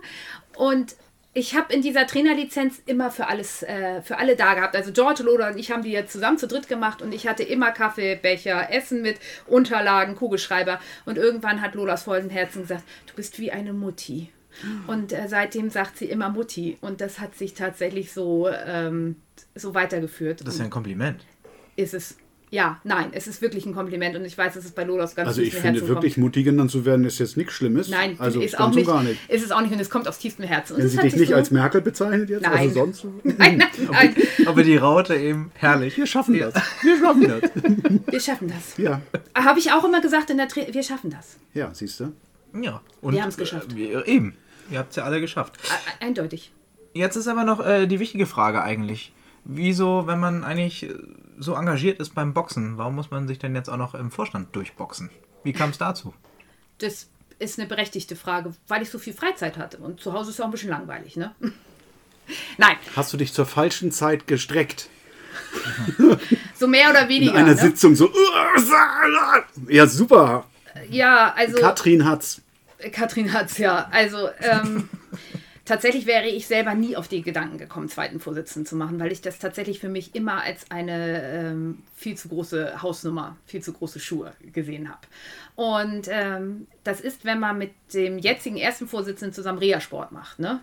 [0.56, 0.96] Und
[1.32, 4.74] ich habe in dieser Trainerlizenz immer für alles, äh, für alle da gehabt.
[4.74, 7.44] Also George, Lola und ich haben die jetzt zusammen zu dritt gemacht und ich hatte
[7.44, 10.80] immer Kaffee, Becher, Essen mit Unterlagen, Kugelschreiber.
[11.04, 14.30] Und irgendwann hat Lolas vollen Herzen gesagt, du bist wie eine Mutti.
[14.88, 16.76] Und äh, seitdem sagt sie immer Mutti.
[16.80, 19.16] Und das hat sich tatsächlich so, ähm,
[19.54, 20.40] so weitergeführt.
[20.40, 21.24] Das ist ja ein Kompliment.
[21.76, 22.16] ist es.
[22.53, 25.14] Ja, nein, es ist wirklich ein Kompliment und ich weiß, dass es bei Lola aus
[25.14, 27.86] ganz Also ich finde Herzen wirklich, Mutti genannt zu werden, ist jetzt nichts Schlimmes.
[27.86, 27.96] kommt.
[28.01, 29.20] Nein, also ist auch nicht, und gar nicht.
[29.30, 30.72] Ist es auch nicht und es kommt aus tiefstem Herzen.
[30.74, 32.53] Und Wenn es sie dich nicht so, als Merkel bezeichnet jetzt, Nein.
[32.53, 33.05] also sonst.
[33.22, 34.14] Nein, nein, nein,
[34.46, 35.96] Aber die Raute eben herrlich.
[35.96, 36.55] Wir schaffen das.
[36.82, 37.51] Wir schaffen das.
[38.12, 38.76] wir schaffen das.
[38.78, 39.01] Ja,
[39.36, 41.36] Habe ich auch immer gesagt in der Tra wir schaffen das.
[41.55, 42.12] ja, siehst du.
[42.61, 42.80] Ja.
[43.01, 43.72] Und, Wir haben's geschafft.
[43.74, 44.34] Äh, wir, eben.
[44.72, 45.55] Ihr habt es ja alle geschafft.
[46.01, 46.51] E- Eindeutig.
[46.94, 49.12] Jetzt ist aber noch äh, die wichtige Frage eigentlich.
[49.45, 50.95] Wieso, wenn man eigentlich äh,
[51.38, 54.55] so engagiert ist beim Boxen, warum muss man sich denn jetzt auch noch im Vorstand
[54.55, 55.11] durchboxen?
[55.43, 56.14] Wie kam es dazu?
[56.78, 59.78] Das ist eine berechtigte Frage, weil ich so viel Freizeit hatte.
[59.78, 61.34] Und zu Hause ist es auch ein bisschen langweilig, ne?
[62.59, 64.88] Nein, Hast du dich zur falschen Zeit gestreckt?
[66.55, 67.34] so mehr oder In weniger.
[67.34, 67.57] einer ne?
[67.57, 68.11] Sitzung so.
[69.68, 70.45] Ja, super.
[70.88, 71.57] Ja, also.
[71.59, 72.43] Katrin hat's.
[72.93, 73.88] Katrin hat's ja.
[73.91, 74.88] Also ähm,
[75.70, 79.20] tatsächlich wäre ich selber nie auf die Gedanken gekommen, zweiten Vorsitzenden zu machen, weil ich
[79.20, 84.00] das tatsächlich für mich immer als eine ähm, viel zu große Hausnummer, viel zu große
[84.00, 85.00] Schuhe gesehen habe.
[85.54, 90.60] Und ähm, das ist, wenn man mit dem jetzigen ersten Vorsitzenden zusammen Reha-Sport macht, ne?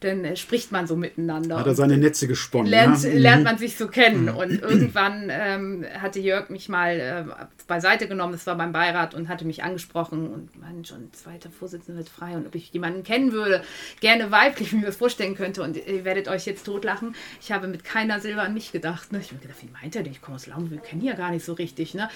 [0.00, 1.58] Dann äh, spricht man so miteinander.
[1.58, 2.70] Hat er seine Netze gesponnen.
[2.70, 3.10] lernt, ja?
[3.12, 4.28] lernt man sich so kennen.
[4.28, 7.24] Und irgendwann ähm, hatte Jörg mich mal äh,
[7.66, 11.98] beiseite genommen, das war beim Beirat, und hatte mich angesprochen und meinte schon, zweiter Vorsitzender
[11.98, 13.62] wird frei und ob ich jemanden kennen würde,
[14.00, 15.62] gerne weiblich, wie mir das vorstellen könnte.
[15.62, 17.14] Und ihr werdet euch jetzt totlachen.
[17.40, 19.12] Ich habe mit keiner Silber an mich gedacht.
[19.12, 19.18] Ne?
[19.20, 20.12] Ich habe mir gedacht, wie meint er denn?
[20.12, 21.94] Ich komme aus Laum, wir kennen ja gar nicht so richtig.
[21.94, 22.08] Ne?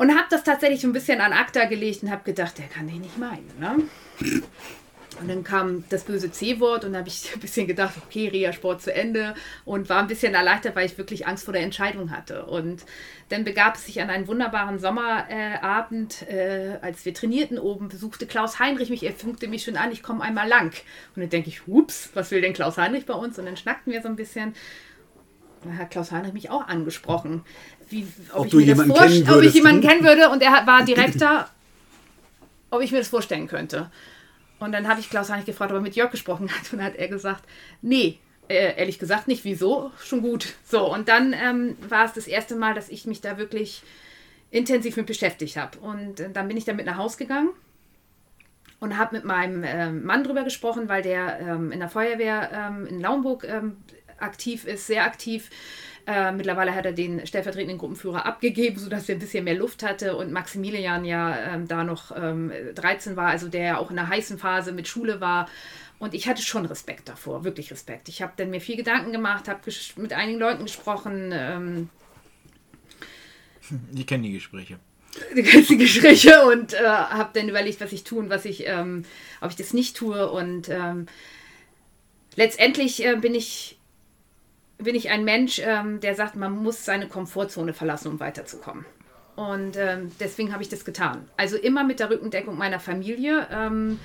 [0.00, 2.86] Und habe das tatsächlich so ein bisschen an ACTA gelegt und habe gedacht, der kann
[2.86, 3.50] dich nicht meinen.
[3.60, 3.82] Ne?
[5.20, 8.82] Und dann kam das böse C-Wort und da habe ich ein bisschen gedacht, okay, Reha-Sport
[8.82, 12.46] zu Ende und war ein bisschen erleichtert, weil ich wirklich Angst vor der Entscheidung hatte.
[12.46, 12.84] Und
[13.28, 18.58] dann begab es sich an einen wunderbaren Sommerabend, äh, als wir trainierten oben, besuchte Klaus
[18.58, 20.72] Heinrich mich, er funkte mich schon an, ich komme einmal lang.
[21.14, 23.38] Und dann denke ich, ups, was will denn Klaus Heinrich bei uns?
[23.38, 24.54] Und dann schnackten wir so ein bisschen.
[25.64, 27.42] Da hat Klaus Heinrich mich auch angesprochen,
[27.90, 29.54] wie, ob, Ob ich mir jemanden kennen ob ich würdest.
[29.54, 30.30] jemanden kennen würde.
[30.30, 31.46] Und er war Direktor,
[32.70, 33.90] ob ich mir das vorstellen könnte.
[34.60, 36.72] Und dann habe ich Klaus Heinrich gefragt, ob er mit Jörg gesprochen hat.
[36.72, 37.44] Und dann hat er gesagt,
[37.82, 39.44] nee, Äh, ehrlich gesagt nicht.
[39.44, 39.92] Wieso?
[40.02, 40.54] Schon gut.
[40.64, 43.82] So, und dann ähm, war es das erste Mal, dass ich mich da wirklich
[44.50, 45.78] intensiv mit beschäftigt habe.
[45.78, 47.50] Und äh, dann bin ich damit nach Hause gegangen
[48.80, 52.86] und habe mit meinem ähm, Mann drüber gesprochen, weil der ähm, in der Feuerwehr ähm,
[52.86, 53.76] in Laumburg ähm,
[54.18, 55.48] aktiv ist, sehr aktiv.
[56.06, 60.16] Äh, mittlerweile hat er den stellvertretenden Gruppenführer abgegeben, sodass er ein bisschen mehr Luft hatte
[60.16, 64.38] und Maximilian ja ähm, da noch 13 war, also der ja auch in der heißen
[64.38, 65.48] Phase mit Schule war.
[65.98, 68.08] Und ich hatte schon Respekt davor, wirklich Respekt.
[68.08, 69.60] Ich habe dann mir viel Gedanken gemacht, habe
[69.96, 71.30] mit einigen Leuten gesprochen.
[71.32, 71.90] Ähm,
[73.70, 74.78] die kennen die Gespräche
[75.36, 79.04] die ganzen Gespräche und äh, habe dann überlegt, was ich tue und was ich, ähm,
[79.40, 80.30] ob ich das nicht tue.
[80.30, 81.06] Und ähm,
[82.36, 83.78] letztendlich äh, bin ich
[84.82, 88.84] bin ich ein Mensch, ähm, der sagt, man muss seine Komfortzone verlassen, um weiterzukommen.
[89.36, 91.28] Und ähm, deswegen habe ich das getan.
[91.36, 93.98] Also immer mit der Rückendeckung meiner Familie, ähm,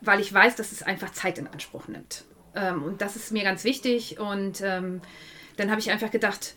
[0.00, 2.24] weil ich weiß, dass es einfach Zeit in Anspruch nimmt.
[2.54, 4.18] Ähm, und das ist mir ganz wichtig.
[4.18, 6.54] Und dann habe ich einfach gedacht,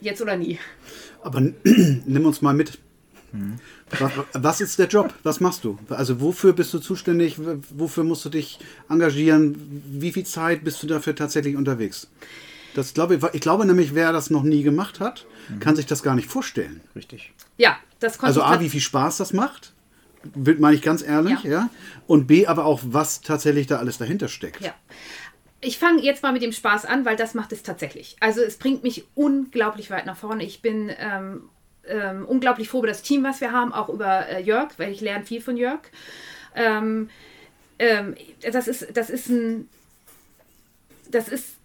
[0.00, 0.58] jetzt oder nie.
[1.22, 2.78] Aber nimm uns mal mit
[3.98, 5.12] was, was, ist der Job?
[5.22, 5.78] Was machst du?
[5.88, 7.36] Also wofür bist du zuständig?
[7.70, 8.58] Wofür musst du dich
[8.90, 9.82] engagieren?
[9.86, 12.10] Wie viel Zeit bist du dafür tatsächlich unterwegs?
[12.74, 15.60] Das glaube ich, ich glaube nämlich, wer das noch nie gemacht hat, mhm.
[15.60, 16.80] kann sich das gar nicht vorstellen.
[16.96, 17.32] Richtig.
[17.56, 19.72] Ja, das konnte Also A, wie viel Spaß das macht,
[20.34, 21.50] meine ich ganz ehrlich, ja.
[21.50, 21.70] ja.
[22.06, 24.60] Und B, aber auch, was tatsächlich da alles dahinter steckt.
[24.60, 24.74] Ja.
[25.60, 28.16] Ich fange jetzt mal mit dem Spaß an, weil das macht es tatsächlich.
[28.20, 30.44] Also es bringt mich unglaublich weit nach vorne.
[30.44, 31.42] Ich bin ähm,
[31.86, 35.00] ähm, unglaublich froh über das Team, was wir haben, auch über äh, Jörg, weil ich
[35.00, 35.80] lerne viel von Jörg.
[36.56, 37.10] Ähm,
[37.78, 38.16] ähm,
[38.50, 39.68] das, ist, das ist ein
[41.12, 41.56] das ist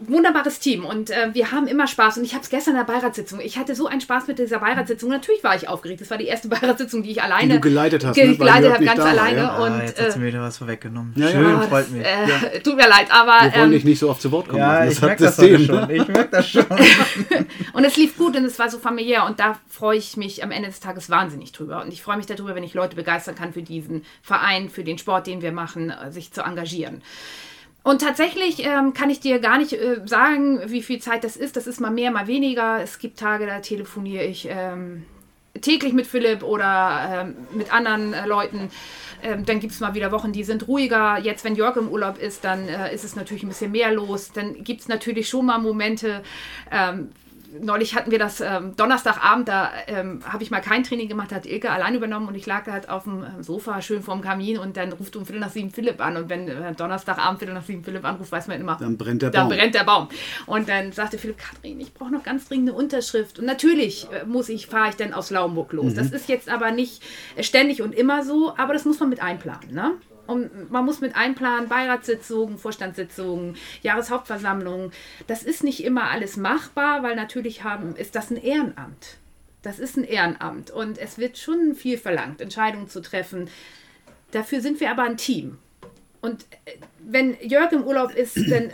[0.00, 2.18] wunderbares Team und äh, wir haben immer Spaß.
[2.18, 3.40] Und ich habe es gestern in der Beiratssitzung.
[3.40, 5.08] Ich hatte so einen Spaß mit dieser Beiratssitzung.
[5.08, 6.00] Natürlich war ich aufgeregt.
[6.00, 8.14] Das war die erste Beiratssitzung, die ich alleine die du geleitet hast.
[8.14, 8.36] Ge ne?
[8.36, 9.38] geleitet habe, ganz alleine.
[9.38, 9.56] Ja.
[9.56, 11.12] Und, ah, jetzt hat sie mir wieder was vorweggenommen.
[11.16, 11.60] Ja, Schön, ja.
[11.62, 12.04] freut mich.
[12.04, 12.60] Äh, ja.
[12.62, 13.44] Tut mir leid, aber.
[13.44, 14.60] Wir wollen ähm, dich nicht so oft zu Wort kommen.
[14.60, 15.90] Ja, ich merke das, das schon.
[15.90, 16.66] Ich merke das schon.
[17.72, 19.24] und es lief gut und es war so familiär.
[19.24, 21.82] Und da freue ich mich am Ende des Tages wahnsinnig drüber.
[21.82, 24.98] Und ich freue mich darüber, wenn ich Leute begeistern kann für diesen Verein, für den
[24.98, 27.02] Sport, den wir machen, äh, sich zu engagieren.
[27.86, 31.54] Und tatsächlich ähm, kann ich dir gar nicht äh, sagen, wie viel Zeit das ist.
[31.54, 32.82] Das ist mal mehr, mal weniger.
[32.82, 35.04] Es gibt Tage, da telefoniere ich ähm,
[35.60, 38.72] täglich mit Philipp oder ähm, mit anderen äh, Leuten.
[39.22, 41.20] Ähm, dann gibt es mal wieder Wochen, die sind ruhiger.
[41.20, 44.32] Jetzt, wenn Jörg im Urlaub ist, dann äh, ist es natürlich ein bisschen mehr los.
[44.32, 46.24] Dann gibt es natürlich schon mal Momente,
[46.72, 47.10] ähm,
[47.60, 51.46] neulich hatten wir das ähm, Donnerstagabend, da ähm, habe ich mal kein Training gemacht, hat
[51.46, 54.76] Ilke allein übernommen und ich lag halt auf dem ähm, Sofa schön vorm Kamin und
[54.76, 57.84] dann ruft um Viertel nach sieben Philipp an und wenn äh, Donnerstagabend Viertel nach sieben
[57.84, 59.48] Philipp anruft, weiß man immer, dann brennt der Baum.
[59.48, 60.08] Dann brennt der Baum.
[60.46, 63.38] Und dann sagte Philipp, Kathrin, ich brauche noch ganz dringend eine Unterschrift.
[63.38, 65.92] Und natürlich äh, muss ich, fahre ich dann aus Laumburg los.
[65.92, 65.96] Mhm.
[65.96, 67.02] Das ist jetzt aber nicht
[67.40, 69.72] ständig und immer so, aber das muss man mit einplanen.
[69.72, 69.92] Ne?
[70.26, 74.92] Und man muss mit einplanen, Beiratssitzungen, Vorstandssitzungen, Jahreshauptversammlungen.
[75.26, 79.18] Das ist nicht immer alles machbar, weil natürlich haben, ist das ein Ehrenamt.
[79.62, 83.50] Das ist ein Ehrenamt und es wird schon viel verlangt, Entscheidungen zu treffen.
[84.30, 85.58] Dafür sind wir aber ein Team.
[86.20, 88.70] Und äh, wenn Jörg im Urlaub ist, dann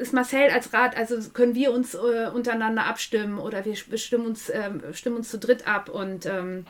[0.00, 4.48] ist Marcel als Rat, also können wir uns äh, untereinander abstimmen oder wir bestimmen uns,
[4.48, 6.66] äh, stimmen uns zu dritt ab und ähm,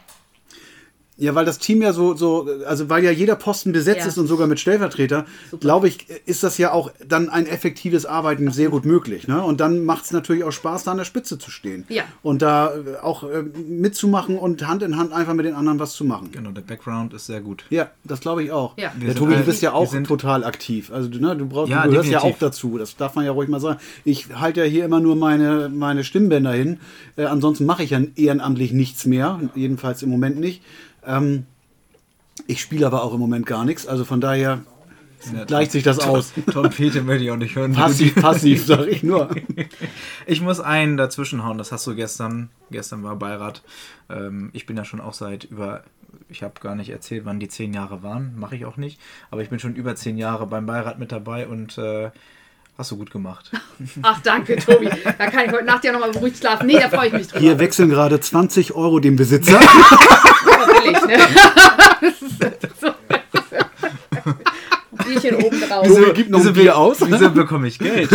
[1.18, 4.06] ja, weil das Team ja so, so, also weil ja jeder Posten besetzt ja.
[4.06, 5.26] ist und sogar mit Stellvertreter,
[5.60, 9.28] glaube ich, ist das ja auch dann ein effektives Arbeiten sehr gut möglich.
[9.28, 9.42] Ne?
[9.42, 11.84] Und dann macht es natürlich auch Spaß, da an der Spitze zu stehen.
[11.90, 12.04] Ja.
[12.22, 15.92] Und da äh, auch äh, mitzumachen und Hand in Hand einfach mit den anderen was
[15.92, 16.30] zu machen.
[16.32, 17.64] Genau, der Background ist sehr gut.
[17.68, 18.78] Ja, das glaube ich auch.
[18.78, 18.90] Ja.
[19.00, 20.90] Der Tobi, du bist ja auch total aktiv.
[20.90, 22.78] Also ne, du, brauchst, ja, du gehörst ja auch dazu.
[22.78, 23.78] Das darf man ja ruhig mal sagen.
[24.04, 26.80] Ich halte ja hier immer nur meine, meine Stimmbänder hin.
[27.16, 29.38] Äh, ansonsten mache ich ja ehrenamtlich nichts mehr.
[29.54, 30.62] Jedenfalls im Moment nicht.
[31.06, 31.46] Ähm,
[32.46, 34.62] ich spiele aber auch im Moment gar nichts, also von daher
[35.32, 36.32] ja, gleicht sich das aus.
[36.50, 37.72] Trompete möchte ich auch nicht hören.
[37.72, 39.30] Passiv, passiv, sag ich nur.
[40.26, 43.62] ich muss einen dazwischenhauen, das hast du gestern, gestern war Beirat.
[44.10, 45.84] Ähm, ich bin ja schon auch seit über,
[46.28, 49.00] ich habe gar nicht erzählt, wann die zehn Jahre waren, mache ich auch nicht,
[49.30, 52.10] aber ich bin schon über zehn Jahre beim Beirat mit dabei und äh,
[52.78, 53.50] Hast du gut gemacht.
[54.02, 54.88] Ach, danke, Tobi.
[55.04, 56.66] Da kann ich heute Nacht ja nochmal beruhigt schlafen.
[56.66, 57.40] Nee, da freue ich mich drüber.
[57.40, 59.60] Hier wechseln gerade 20 Euro dem Besitzer.
[60.82, 61.18] Billig, ne?
[62.80, 62.94] so.
[65.04, 65.86] Bierchen oben drauf.
[65.86, 66.98] Wieso, gibt noch wieso, ein Bier aus?
[67.00, 68.10] Wieso bekomme ich Geld?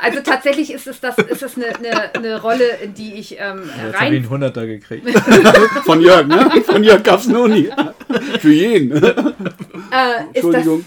[0.00, 3.62] also tatsächlich ist es, das, ist es eine, eine, eine Rolle, in die ich ähm,
[3.62, 4.12] Jetzt rein...
[4.12, 5.08] Ich einen Hunderter gekriegt.
[5.84, 6.50] Von Jörg, ne?
[6.64, 7.70] Von Jörg gab es noch nie.
[8.40, 8.92] Für jeden.
[8.92, 9.24] Äh,
[10.34, 10.82] ist das eine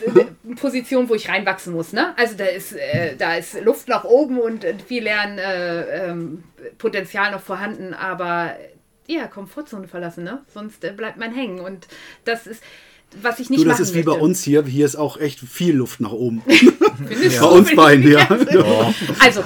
[0.55, 2.13] Position, wo ich reinwachsen muss, ne?
[2.17, 7.95] Also da ist, äh, da ist Luft nach oben und viel Lernpotenzial äh, noch vorhanden,
[7.95, 8.53] aber
[9.14, 10.41] ja, Komfortzone verlassen, ne?
[10.53, 11.59] Sonst äh, bleibt man hängen.
[11.59, 11.88] Und
[12.26, 12.64] das ist,
[13.22, 14.24] was ich nicht Du, das machen ist wie bei möchte.
[14.24, 14.64] uns hier.
[14.64, 16.41] Hier ist auch echt viel Luft nach oben.
[16.47, 18.28] Findest Bei uns beiden, ja.
[19.20, 19.43] Also,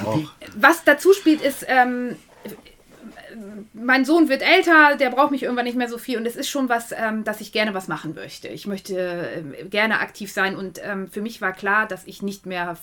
[0.56, 2.16] was dazu spielt, ist, ähm,
[3.74, 6.50] mein Sohn wird älter, der braucht mich irgendwann nicht mehr so viel und es ist
[6.50, 8.48] schon was, ähm, dass ich gerne was machen möchte.
[8.48, 8.96] Ich möchte
[9.36, 12.78] ähm, gerne aktiv sein und ähm, für mich war klar, dass ich nicht mehr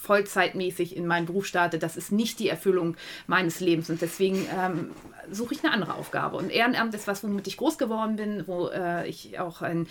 [0.00, 1.78] vollzeitmäßig in meinen Beruf starte.
[1.78, 2.96] Das ist nicht die Erfüllung
[3.26, 4.90] meines Lebens und deswegen ähm,
[5.30, 6.36] suche ich eine andere Aufgabe.
[6.36, 9.86] Und Ehrenamt ist was, womit ich groß geworden bin, wo äh, ich auch einen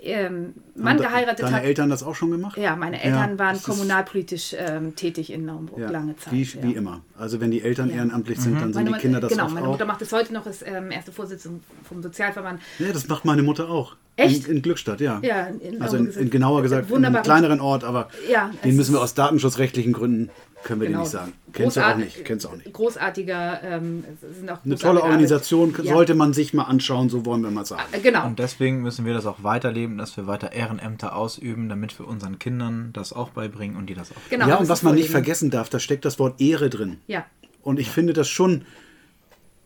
[0.00, 1.66] ähm, Mann Haben geheiratet Deine habe.
[1.66, 2.56] Eltern das auch schon gemacht?
[2.56, 6.32] Ja, meine Eltern Ja, waren kommunalpolitisch ähm, tätig in Naumburg Ja, lange Zeit.
[6.32, 6.62] Wie, ja.
[6.62, 7.02] wie immer.
[7.18, 7.96] Also wenn die Eltern Ja.
[7.96, 9.72] ehrenamtlich sind, dann sind die Mutter- Kinder das genau, oft meine auch.
[9.72, 12.60] Mutter macht es heute noch, ist ähm, erste Vorsitzende vom Sozialverband.
[12.78, 13.96] Ja, das macht meine Mutter auch.
[14.18, 14.46] Echt?
[14.48, 15.20] In, in Glückstadt, ja.
[15.22, 18.92] Ja, in- also in, in- genauer gesagt, in einem kleineren Ort, aber Ja, den müssen
[18.94, 20.30] wir aus datenschutzrechtlichen Gründen,
[20.64, 20.98] können wir Genau.
[20.98, 21.32] den nicht sagen.
[21.52, 22.72] Kennst du auch nicht, kennst du auch nicht.
[22.72, 25.74] Großartiger, ähm, es sind auch Eine großartige tolle Organisation.
[25.84, 25.92] Ja.
[25.94, 27.82] sollte man sich mal anschauen, so wollen wir mal sagen.
[27.92, 28.26] Äh, Genau.
[28.26, 32.38] Und deswegen müssen wir das auch weiterleben, dass wir weiter Ehrenämter ausüben, damit wir unseren
[32.40, 34.16] Kindern das auch beibringen und die das auch.
[34.30, 36.98] genau ja, und was man nicht vergessen darf, da steckt das Wort Ehre drin.
[37.06, 37.24] Ja.
[37.62, 38.64] Und ich finde das schon.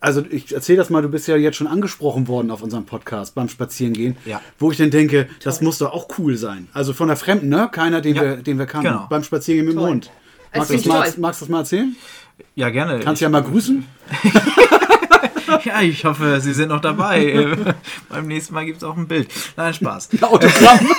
[0.02, 3.36] Also ich erzähle das mal, du bist ja jetzt schon angesprochen worden auf unserem Podcast
[3.36, 4.40] beim Spazierengehen, Ja.
[4.58, 6.66] wo ich dann denke, das muss doch auch cool sein.
[6.72, 7.68] Also von der Fremden, ne?
[7.70, 8.22] Keiner, den, Ja.
[8.22, 9.06] wir, den wir kannten, Genau.
[9.08, 9.88] beim Spazierengehen mit dem.
[9.88, 10.10] Hund.
[10.54, 11.94] Magst du das, mal, magst du das mal erzählen?
[12.56, 12.98] Ja, gerne.
[12.98, 13.84] Kannst ja mal grüßen.
[15.64, 17.46] ja, ich hoffe, Sie sind noch dabei.
[18.08, 19.28] Beim nächsten Mal gibt es auch ein Bild.
[19.56, 20.10] Nein, Spaß.
[20.22, 20.80] Autogramm.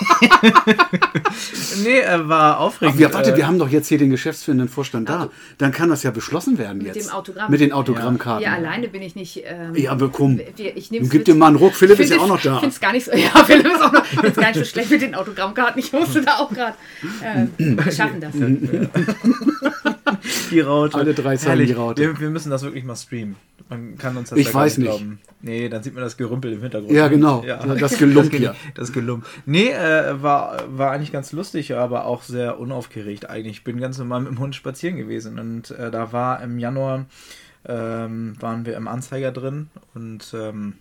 [1.83, 2.95] Nee, äh, war aufregend.
[2.95, 5.29] Ach, wir, warte, äh, wir haben doch jetzt hier den geschäftsführenden Vorstand da.
[5.57, 7.09] Dann kann das ja beschlossen werden Mit jetzt.
[7.09, 7.49] dem Autogramm.
[7.51, 8.43] Mit den Autogrammkarten.
[8.43, 9.43] Ja, alleine bin ich nicht.
[9.45, 10.39] Ähm, Ja, aber komm.
[10.75, 11.27] Ich Gib mit.
[11.27, 11.73] dir mal einen Ruck.
[11.73, 12.53] Philipp ist ja auch noch da.
[12.55, 13.11] Ich finde es gar nicht so.
[13.13, 14.03] Ja, Philipp ist auch noch.
[14.03, 15.79] Ich find's gar nicht so schlecht mit den Autogrammkarten.
[15.79, 16.75] Ich musste da auch gerade.
[17.21, 18.33] Äh, wir schaffen das.
[20.51, 20.97] die Raute.
[20.97, 21.67] Alle drei zeigen Herrlich.
[21.67, 22.01] die Raute.
[22.01, 23.35] Wir, wir müssen das wirklich mal streamen.
[23.69, 24.87] Man kann uns das Ich ja gar weiß nicht.
[24.87, 25.19] glauben.
[25.41, 26.91] Nee, dann sieht man das Gerümpel im Hintergrund.
[26.91, 27.43] Ja, genau.
[27.43, 27.57] Ja.
[27.75, 28.55] Das Gelump Das, hier.
[28.75, 29.25] Das Gelump.
[29.45, 33.57] Nee, äh, war, war eigentlich ganz lustig, aber auch sehr unaufgeregt eigentlich.
[33.57, 37.05] Ich bin ganz normal mit dem Hund spazieren gewesen und äh, da war im Januar,
[37.65, 40.73] ähm, waren wir im Anzeiger drin und ähm,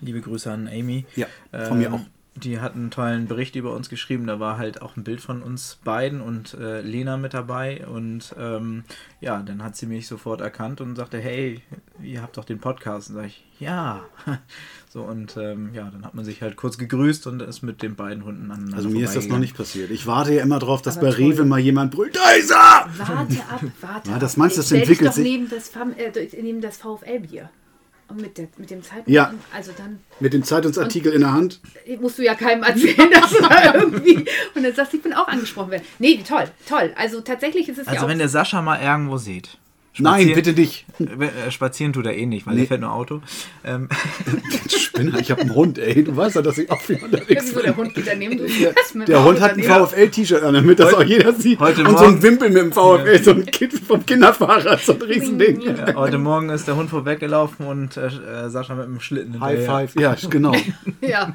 [0.00, 1.06] liebe Grüße an Amy.
[1.16, 2.00] Ja, von mir Ähm, auch.
[2.44, 4.26] Die hat einen tollen Bericht über uns geschrieben.
[4.26, 7.86] Da war halt auch ein Bild von uns beiden und äh, Lena mit dabei.
[7.86, 8.84] Und ähm,
[9.20, 11.60] ja, dann hat sie mich sofort erkannt und sagte, hey,
[12.02, 13.10] ihr habt doch den Podcast.
[13.10, 14.02] Und sag ich, ja.
[14.90, 17.94] So, und ähm, ja, dann hat man sich halt kurz gegrüßt und ist mit den
[17.94, 19.90] beiden Hunden aneinander Also mir ist das noch nicht passiert.
[19.90, 21.24] Ich warte ja immer drauf, dass Aber bei toll.
[21.32, 22.88] Rewe mal jemand brüllt, da ist er!
[22.96, 24.20] Warte ab, warte Ja, ab.
[24.20, 25.68] das meinst du, das entwickelt doch sich- Neben das,
[25.98, 27.50] äh, neben das VfL-Bier.
[28.08, 29.10] Und mit, der, mit dem Zeitpunkt.
[29.10, 29.34] Ja.
[29.54, 31.60] Also dann Mit dem Zeitungsartikel in der Hand.
[32.00, 34.24] musst du ja keinem erzählen, dass du da irgendwie.
[34.54, 35.84] Und dann sagst du, ich bin auch angesprochen werden.
[35.98, 36.92] Nee, toll, toll.
[36.96, 38.08] Also tatsächlich ist es ja Also auch.
[38.08, 39.58] wenn der Sascha mal irgendwo sieht.
[40.00, 40.84] Nein, bitte nicht.
[41.00, 42.62] Äh, Spazieren tut er eh nicht, weil Nee.
[42.62, 43.20] er fährt nur Auto.
[43.64, 43.88] Ähm,
[44.68, 46.04] Spinner, ich habe einen Hund, ey.
[46.04, 47.62] Du weißt ja, dass ich auch viel unterwegs bin.
[47.62, 48.38] der Hund geht daneben?
[48.38, 49.62] Du fährst mit dem Der Hund hat ein.
[49.62, 51.58] VfL-T-Shirt an, damit das auch jeder sieht.
[51.60, 54.92] heute Und so ein Morgen- Wimpel mit dem VfL, so ein Kind vom Kinderfahrer, so
[54.94, 55.60] ein Riesending.
[55.62, 59.64] ja, heute Morgen ist der Hund vorweggelaufen und äh, äh, Sascha mit dem Schlitten High
[59.66, 60.52] five, ja, genau.
[61.00, 61.34] Ja,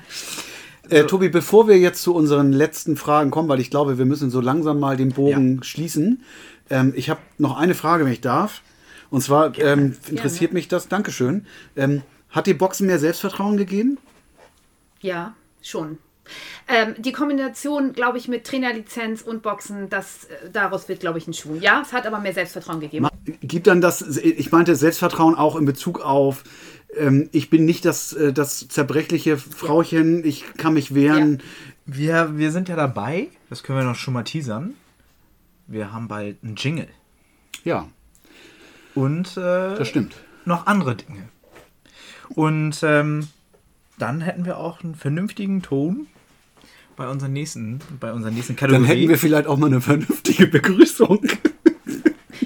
[0.89, 4.29] Äh, Tobi, bevor wir jetzt zu unseren letzten Fragen kommen, weil ich glaube, wir müssen
[4.29, 6.21] so langsam mal den Bogen schließen.
[6.73, 8.61] Ähm, ich habe noch eine Frage, wenn ich darf.
[9.09, 11.45] Und zwar ähm, interessiert mich das, Dankeschön.
[11.75, 13.99] Ähm, hat die Boxen mehr Selbstvertrauen gegeben?
[15.03, 15.99] ja, schon.
[16.67, 21.27] Ähm, die Kombination, glaube ich, mit Trainerlizenz und Boxen, das, äh, daraus wird, glaube ich,
[21.27, 21.57] ein Schuh.
[21.59, 23.07] Ja, es hat aber mehr Selbstvertrauen gegeben.
[23.41, 26.45] Gibt dann das, ich meinte Selbstvertrauen auch in Bezug auf,
[26.95, 31.43] ähm, ich bin nicht das, äh, das zerbrechliche Frauchen, ich kann mich wehren.
[31.85, 34.75] Wir, wir sind ja dabei, das können wir noch schon mal teasern.
[35.67, 36.87] Wir haben bald einen Jingle.
[37.63, 37.87] Ja,
[38.95, 40.15] Und äh, das stimmt.
[40.45, 41.29] noch andere Dinge.
[42.29, 43.27] Und ähm,
[43.97, 46.07] dann hätten wir auch einen vernünftigen Ton
[46.95, 48.85] bei unseren nächsten, bei unseren nächsten Dann Kategorien.
[48.85, 51.21] hätten wir vielleicht auch mal eine vernünftige Begrüßung.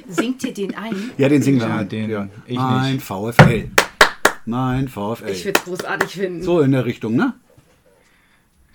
[0.09, 0.95] Singt ihr den ein?
[1.17, 1.89] Ja, den singen wir Ja, ein.
[1.89, 2.27] den- ja.
[2.45, 3.05] ich mein nicht.
[3.05, 3.69] VfL.
[4.45, 5.29] Mein VfL.
[5.29, 6.43] Ich würde es großartig finden.
[6.43, 7.33] so in der Richtung, ne?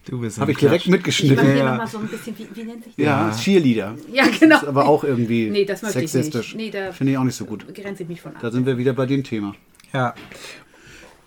[0.06, 0.84] Du bist Habe ich direkt.
[0.84, 1.44] Ich mitgeschnitten.
[1.46, 1.70] hier Ja.
[1.70, 3.04] nochmal so ein bisschen, wie, wie nennt sich das?
[3.04, 3.94] Ja, Cheerleader.
[4.12, 4.56] Ja, genau.
[4.56, 6.54] Ist aber auch irgendwie Nee, das möchte ich sexistisch.
[6.54, 6.74] nicht.
[6.74, 7.66] Nee, da- Finde ich auch nicht so gut.
[7.74, 8.42] Grenze ich mich von ab.
[8.42, 9.54] Da sind wir wieder bei dem Thema.
[9.92, 10.14] Ja,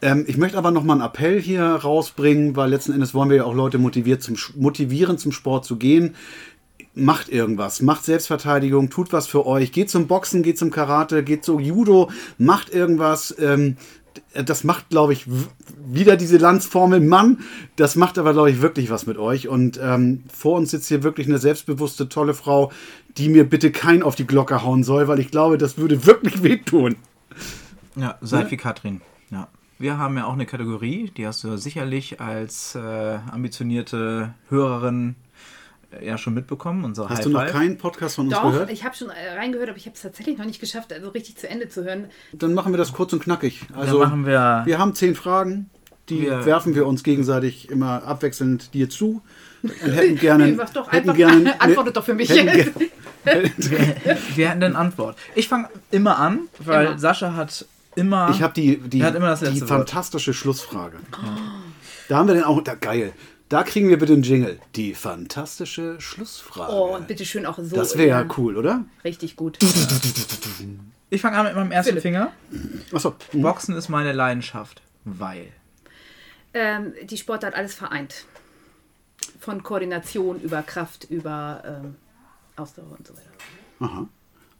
[0.02, 3.38] Ähm, ich möchte aber noch mal einen Appell hier rausbringen, weil letzten Endes wollen wir
[3.38, 6.16] ja auch Leute motiviert zum, motivieren, zum Sport zu gehen.
[6.94, 11.44] Macht irgendwas, macht Selbstverteidigung, tut was für euch, geht zum Boxen, geht zum Karate, geht
[11.46, 13.36] zum Judo, macht irgendwas.
[13.40, 13.78] Ähm,
[14.34, 15.26] das macht, glaube ich,
[15.86, 17.40] wieder diese Landsformel Mann.
[17.76, 19.48] Das macht aber, glaube ich, wirklich was mit euch.
[19.48, 22.72] Und ähm, vor uns sitzt hier wirklich eine selbstbewusste, tolle Frau,
[23.18, 26.44] die mir bitte kein auf die Glocke hauen soll, weil ich glaube, das würde wirklich
[26.44, 26.96] wehtun.
[27.96, 29.02] ja seid wie Katrin.
[29.32, 29.48] Ja.
[29.78, 35.16] Wir haben ja auch eine Kategorie, die hast du sicherlich als äh, ambitionierte Hörerin
[36.02, 36.84] ja schon mitbekommen.
[36.84, 37.52] Unser Hast High du noch Five.
[37.52, 38.70] keinen Podcast von uns Doch, gehört?
[38.72, 41.38] ich habe schon äh, reingehört, aber ich habe es tatsächlich noch nicht geschafft, also richtig
[41.38, 42.06] zu Ende zu hören.
[42.34, 43.62] Dann machen wir das kurz und knackig.
[43.70, 45.70] Dann Also, machen wir, wir haben zehn Fragen,
[46.10, 49.22] die Wir- werfen wir uns gegenseitig immer abwechselnd dir zu.
[49.64, 50.48] Und hätten gerne.
[50.48, 52.30] Nee, doch hätten einfach, gerne, antwortet doch für mich.
[52.30, 52.90] hätten ge-
[54.36, 55.18] wir hätten eine Antwort.
[55.34, 57.00] Ich fange immer an, weil Immer.
[57.00, 57.66] Sascha hat
[57.96, 58.30] immer.
[58.30, 59.70] Ich habe die, die, hat immer das die Wort.
[59.70, 60.98] fantastische Schlussfrage.
[62.10, 62.62] Da haben wir den auch.
[62.62, 63.14] Da, geil.
[63.48, 64.60] Da kriegen wir bitte einen Jingle.
[64.76, 66.74] Die fantastische Schlussfrage.
[66.74, 67.76] Oh, und bitte schön auch so.
[67.76, 68.86] das wäre ja cool, oder?
[69.04, 69.60] Richtig gut.
[71.12, 72.02] ich fange an mit meinem ersten Philipp.
[72.02, 72.32] Finger.
[72.92, 73.14] Achso.
[73.34, 75.48] Boxen ist meine Leidenschaft, weil.
[76.56, 78.26] Ähm, die Sportart alles vereint.
[79.40, 81.96] Von Koordination über Kraft, über ähm,
[82.56, 83.30] Ausdauer und so weiter.
[83.80, 84.08] Aha.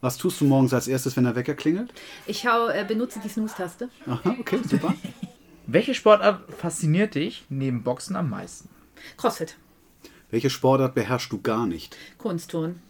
[0.00, 1.92] Was tust du morgens als erstes, wenn der Wecker klingelt?
[2.26, 3.88] Ich hau, äh, benutze die Snooze-Taste.
[4.06, 4.94] Aha, okay, super.
[5.66, 8.68] Welche Sportart fasziniert dich neben Boxen am meisten?
[9.16, 9.56] Crossfit,
[10.30, 11.96] Welche Sportart beherrschst du gar nicht?
[12.18, 12.80] Kunstturnen.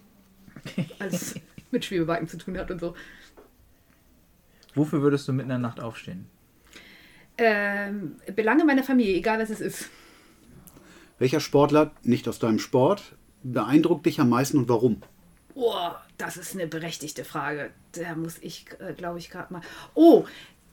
[0.99, 1.35] Alles
[1.71, 2.95] mit Schwebebalken zu tun hat und so.
[4.75, 6.27] Wofür würdest du mitten in der Nacht aufstehen?
[7.39, 9.91] Ähm, Belange meiner Familie, egal was es ist.
[11.19, 13.03] Welcher Sportler, nicht aus deinem Sport,
[13.43, 15.03] beeindruckt dich am meisten und warum?
[15.55, 17.71] Oh, das ist eine berechtigte Frage.
[17.93, 19.63] Da muss ich, äh, glaube ich, gerade mal.
[19.95, 20.27] Oh,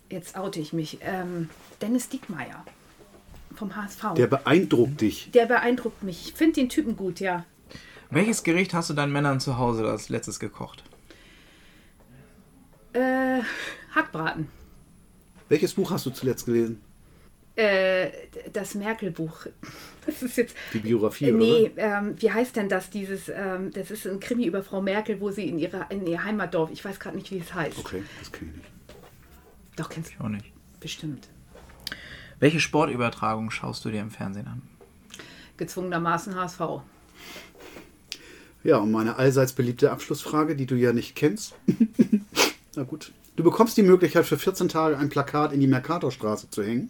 [0.10, 0.98] jetzt oute ich mich.
[1.02, 1.50] Ähm,
[1.82, 2.66] Dennis Diekmeyer
[3.56, 4.14] vom HSV.
[4.16, 5.30] Der beeindruckt dich.
[5.32, 6.28] Der beeindruckt mich.
[6.30, 7.46] Ich finde den Typen gut, ja.
[8.10, 10.84] Welches Gericht hast du deinen Männern zu Hause als letztes gekocht?
[12.94, 13.42] Äh,
[13.96, 14.48] Hackbraten.
[15.50, 16.82] Welches Buch hast du zuletzt gelesen?
[17.56, 18.10] Äh,
[18.52, 19.46] das Merkel-Buch.
[20.06, 20.56] Das ist jetzt.
[20.74, 21.38] Die Biografie, Äh, oder?
[21.46, 22.90] nee, ähm, wie heißt denn das?
[22.90, 26.24] Dieses, ähm, das ist ein Krimi über Frau Merkel, wo sie in, ihre, in ihr
[26.24, 27.78] Heimatdorf, ich weiß gerade nicht, wie es heißt.
[27.78, 28.70] Okay, das kenne ich nicht.
[29.76, 30.52] Doch, kennst du Ich auch nicht.
[30.80, 31.28] bestimmt.
[32.44, 34.62] Welche Sportübertragung schaust du dir im Fernsehen an?
[35.56, 36.82] Gezwungenermaßen HSV.
[38.66, 41.56] Ja, und meine allseits beliebte Abschlussfrage, die du ja nicht kennst.
[42.76, 43.14] Na gut.
[43.38, 46.90] Du bekommst die Möglichkeit, für 14 Tage ein Plakat in die Mercatorstraße zu hängen.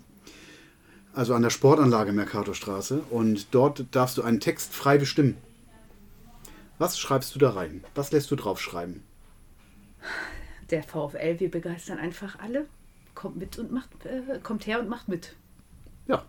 [1.13, 3.03] Also an der Sportanlage Mercatorstraße.
[3.11, 5.37] Und dort darfst du einen Text frei bestimmen.
[6.79, 7.83] Was schreibst du da rein?
[7.93, 9.03] Was lässt du draufschreiben?
[10.71, 12.65] Der VfL, wir begeistern einfach alle.
[13.13, 15.35] Kommt mit und macht, äh, kommt her und macht mit.
[16.07, 16.23] Ja,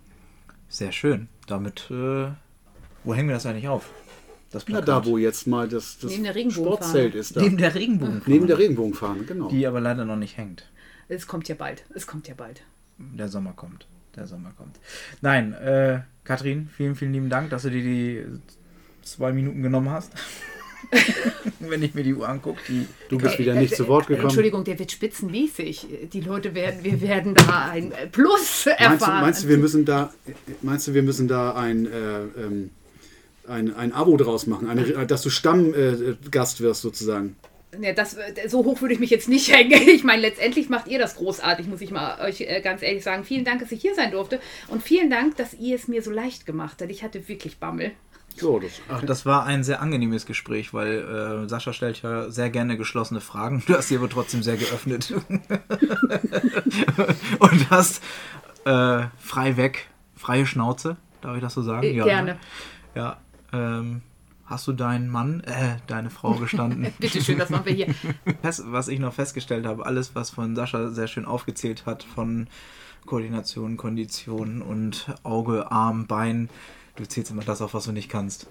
[0.68, 1.29] Sehr schön.
[1.47, 2.29] Damit, äh,
[3.05, 3.91] wo hängen wir das eigentlich auf?
[4.51, 6.77] Das na da, wo jetzt mal das, das Neben der Regenbogenfahne.
[6.79, 7.37] Sportzelt ist.
[7.37, 7.43] Da.
[7.43, 8.22] Neben der Regenbogen.
[8.27, 9.49] Neben der Regenbogenfahne, genau.
[9.49, 10.70] Die aber leider noch nicht hängt.
[11.09, 11.85] Es kommt ja bald.
[11.93, 12.62] Es kommt ja bald.
[12.99, 13.87] Der Sommer kommt.
[14.14, 14.79] Der Sommer kommt.
[15.20, 18.25] Nein, äh, Katrin, vielen, vielen lieben Dank, dass du dir die
[19.03, 20.12] zwei Minuten genommen hast.
[21.61, 24.26] Wenn ich mir die Uhr angucke, die Du bist wieder nicht zu Wort gekommen.
[24.26, 25.86] Entschuldigung, der wird spitzenmäßig.
[26.12, 28.90] Die Leute werden, wir werden da ein Plus erfahren.
[28.90, 30.12] Meinst du, meinst du, wir müssen da,
[30.62, 32.70] meinst du, wir müssen da ein, äh, ähm,
[33.47, 37.36] ein, ein Abo draus machen, eine, dass du Stammgast wirst sozusagen?
[37.80, 39.88] Ja, das, äh, so hoch würde ich mich jetzt nicht hängen.
[39.88, 43.24] Ich meine, letztendlich macht ihr das großartig, muss ich mal euch äh, ganz ehrlich sagen.
[43.24, 44.40] Vielen Dank, dass ich hier sein durfte.
[44.68, 46.90] Und vielen Dank, dass ihr es mir so leicht gemacht habt.
[46.90, 47.92] Ich hatte wirklich Bammel.
[48.37, 52.51] So, das, Ach, das war ein sehr angenehmes Gespräch, weil äh, Sascha stellt ja sehr
[52.51, 53.62] gerne geschlossene Fragen.
[53.66, 55.12] Du hast sie aber trotzdem sehr geöffnet.
[57.39, 58.03] Und hast
[58.64, 61.85] äh, frei weg, freie Schnauze, darf ich das so sagen?
[61.85, 62.32] Äh, Ja, gerne.
[62.35, 62.39] ne?
[62.95, 63.16] Ja.
[63.53, 64.03] Ähm,
[64.47, 66.93] hast du deinen Mann, äh, deine Frau gestanden?
[66.99, 67.95] Bitte schön, das machen wir hier.
[68.43, 72.49] Was ich noch festgestellt habe, alles, was von Sascha sehr schön aufgezählt hat, von
[73.07, 76.49] Koordination, Kondition und Auge, Arm, Bein,
[76.97, 78.47] du zählst immer das auf, was du nicht kannst.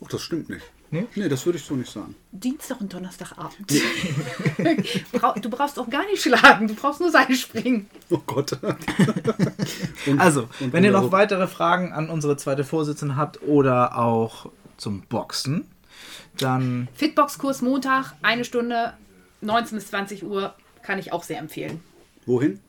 [0.00, 0.64] oh, das stimmt nicht.
[0.90, 1.06] Nee?
[1.16, 2.14] Nee, das würde ich so nicht sagen.
[2.32, 3.56] Dienstag und Donnerstagabend.
[5.42, 7.88] Du brauchst auch gar nicht schlagen, du brauchst nur Seil springen.
[8.10, 8.52] Oh Gott.
[10.06, 14.50] Und- Also, und wenn ihr noch weitere Fragen an unsere zweite Vorsitzende habt oder auch
[14.78, 15.66] zum Boxen,
[16.38, 18.94] dann Fitbox-Kurs Montag, eine Stunde,
[19.42, 21.80] 19 bis 20 Uhr, kann ich auch sehr empfehlen.
[22.26, 22.60] Wohin?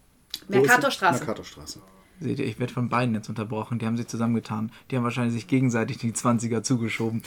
[0.47, 1.19] Mercatorstraße.
[1.19, 1.79] Mercatorstraße.
[2.19, 3.79] Seht ihr, ich werde von beiden jetzt unterbrochen.
[3.79, 4.71] Die haben sich zusammengetan.
[4.89, 7.21] Die haben wahrscheinlich sich gegenseitig die 20er zugeschoben.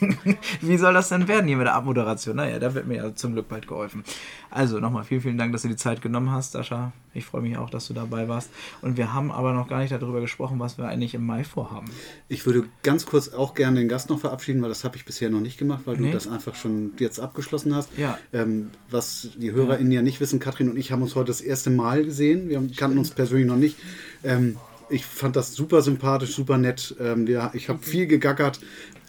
[0.60, 2.36] Wie soll das denn werden hier mit der Abmoderation?
[2.36, 4.04] Naja, da wird mir ja zum Glück bald geholfen.
[4.50, 6.92] Also nochmal vielen, vielen Dank, dass du die Zeit genommen hast, Sascha.
[7.14, 8.50] Ich freue mich auch, dass du dabei warst.
[8.80, 11.86] Und wir haben aber noch gar nicht darüber gesprochen, was wir eigentlich im Mai vorhaben.
[12.28, 15.28] Ich würde ganz kurz auch gerne den Gast noch verabschieden, weil das habe ich bisher
[15.30, 16.08] noch nicht gemacht, weil Nee.
[16.08, 17.90] du das einfach schon jetzt abgeschlossen hast.
[17.98, 18.18] Ja.
[18.32, 21.70] Ähm, was die HörerInnen ja nicht wissen, Katrin und ich haben uns heute das erste
[21.70, 22.48] Mal gesehen.
[22.48, 23.76] Wir kannten uns persönlich noch nicht.
[24.24, 24.56] Ähm,
[24.90, 26.94] ich fand das super sympathisch, super nett.
[27.00, 28.60] Ähm, wir, ich habe viel gegackert.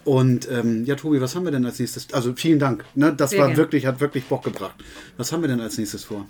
[0.04, 2.12] Und ähm, ja, Tobi, was haben wir denn als nächstes?
[2.12, 2.84] Also vielen Dank.
[2.94, 3.12] Ne?
[3.14, 3.58] Das Sehr war gern.
[3.58, 4.74] wirklich, hat wirklich Bock gebracht.
[5.16, 6.26] Was haben wir denn als nächstes vor?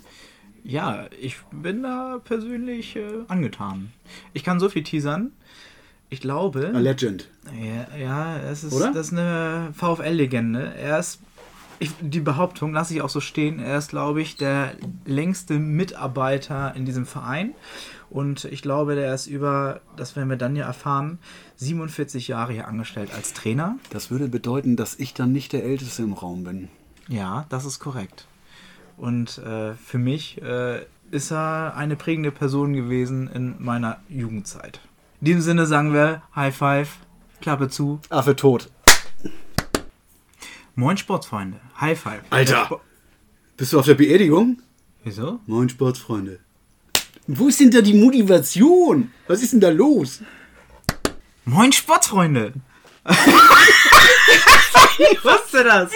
[0.63, 3.91] Ja, ich bin da persönlich äh, angetan.
[4.33, 5.31] Ich kann so viel teasern.
[6.09, 6.71] Ich glaube.
[6.75, 7.29] A Legend.
[7.57, 8.91] Ja, ja es ist, Oder?
[8.91, 10.73] das ist eine VfL-Legende.
[10.75, 11.19] Er ist,
[11.79, 14.73] ich, die Behauptung lasse ich auch so stehen, er ist, glaube ich, der
[15.05, 17.55] längste Mitarbeiter in diesem Verein.
[18.11, 21.17] Und ich glaube, der ist über, das werden wir dann ja erfahren,
[21.55, 23.77] 47 Jahre hier angestellt als Trainer.
[23.89, 26.67] Das würde bedeuten, dass ich dann nicht der Älteste im Raum bin.
[27.07, 28.27] Ja, das ist korrekt.
[28.97, 34.81] Und äh, für mich äh, ist er eine prägende Person gewesen in meiner Jugendzeit.
[35.21, 36.97] In diesem Sinne sagen wir High Five,
[37.39, 38.01] Klappe zu.
[38.09, 38.69] Affe tot.
[40.75, 42.23] Moin Sportsfreunde, High Five.
[42.29, 42.81] Alter.
[43.55, 44.61] Bist du auf der Beerdigung?
[45.03, 45.39] Wieso?
[45.45, 46.39] Moin Sportsfreunde.
[47.27, 49.11] Wo ist denn da die Motivation?
[49.27, 50.19] Was ist denn da los?
[51.45, 52.53] Moin Sportsfreunde!
[53.07, 53.15] ich
[55.23, 55.91] wusste das!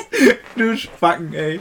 [0.56, 1.60] Du Spacken, ey.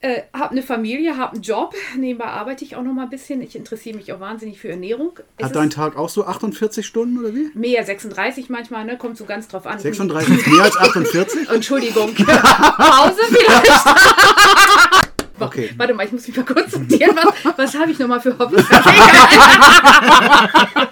[0.00, 1.74] Äh, hab eine Familie, hab einen Job.
[1.96, 3.40] Nebenbei arbeite ich auch noch mal ein bisschen.
[3.40, 5.12] Ich interessiere mich auch wahnsinnig für Ernährung.
[5.38, 7.50] Es Hat dein Tag auch so 48 Stunden oder wie?
[7.54, 8.98] mehr 36 manchmal, ne?
[8.98, 9.78] Kommt so ganz drauf an.
[9.78, 11.48] 36 ist mehr als 48?
[11.50, 12.12] Entschuldigung.
[12.14, 14.96] Pause vielleicht.
[15.46, 15.70] Okay.
[15.76, 17.16] Warte mal, ich muss mich mal kurz sortieren.
[17.16, 18.66] Was, was habe ich noch mal für Hobbys?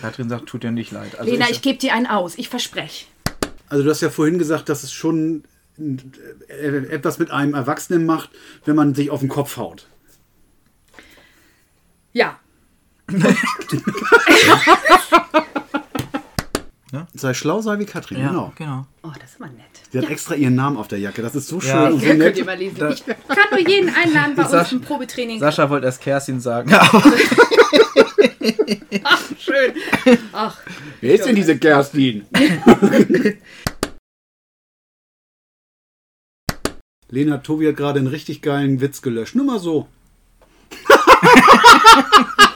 [0.00, 1.18] Katrin sagt, tut dir nicht leid.
[1.18, 2.36] Also Lena, ich gebe dir einen aus.
[2.36, 3.06] Ich verspreche.
[3.68, 5.44] Also du hast ja vorhin gesagt, dass es schon
[5.78, 8.30] äh, etwas mit einem Erwachsenen macht,
[8.64, 9.86] wenn man sich auf den Kopf haut.
[12.12, 12.38] Ja.
[17.14, 18.18] Sei schlau, sei wie Katrin.
[18.20, 18.52] ja, Genau.
[18.56, 18.86] genau.
[19.02, 19.64] Oh, das ist mal nett.
[19.90, 21.22] Sie hat extra ihren Namen auf der Jacke.
[21.22, 21.86] Das ist so schön Ja.
[21.88, 22.36] und so Ja, könnt nett.
[22.38, 22.90] ihr mal lesen.
[22.92, 23.16] Ich kann
[23.50, 25.38] nur jeden einladen bei uns Sascha- im Probetraining.
[25.40, 26.70] Sascha wollte erst Kerstin sagen.
[29.04, 29.72] Ach, schön.
[30.32, 30.58] Ach,
[31.00, 32.26] Wer ist denn diese Kerstin?
[37.08, 39.34] Lena, Tobi hat gerade einen richtig geilen Witz gelöscht.
[39.34, 39.88] Nur mal so.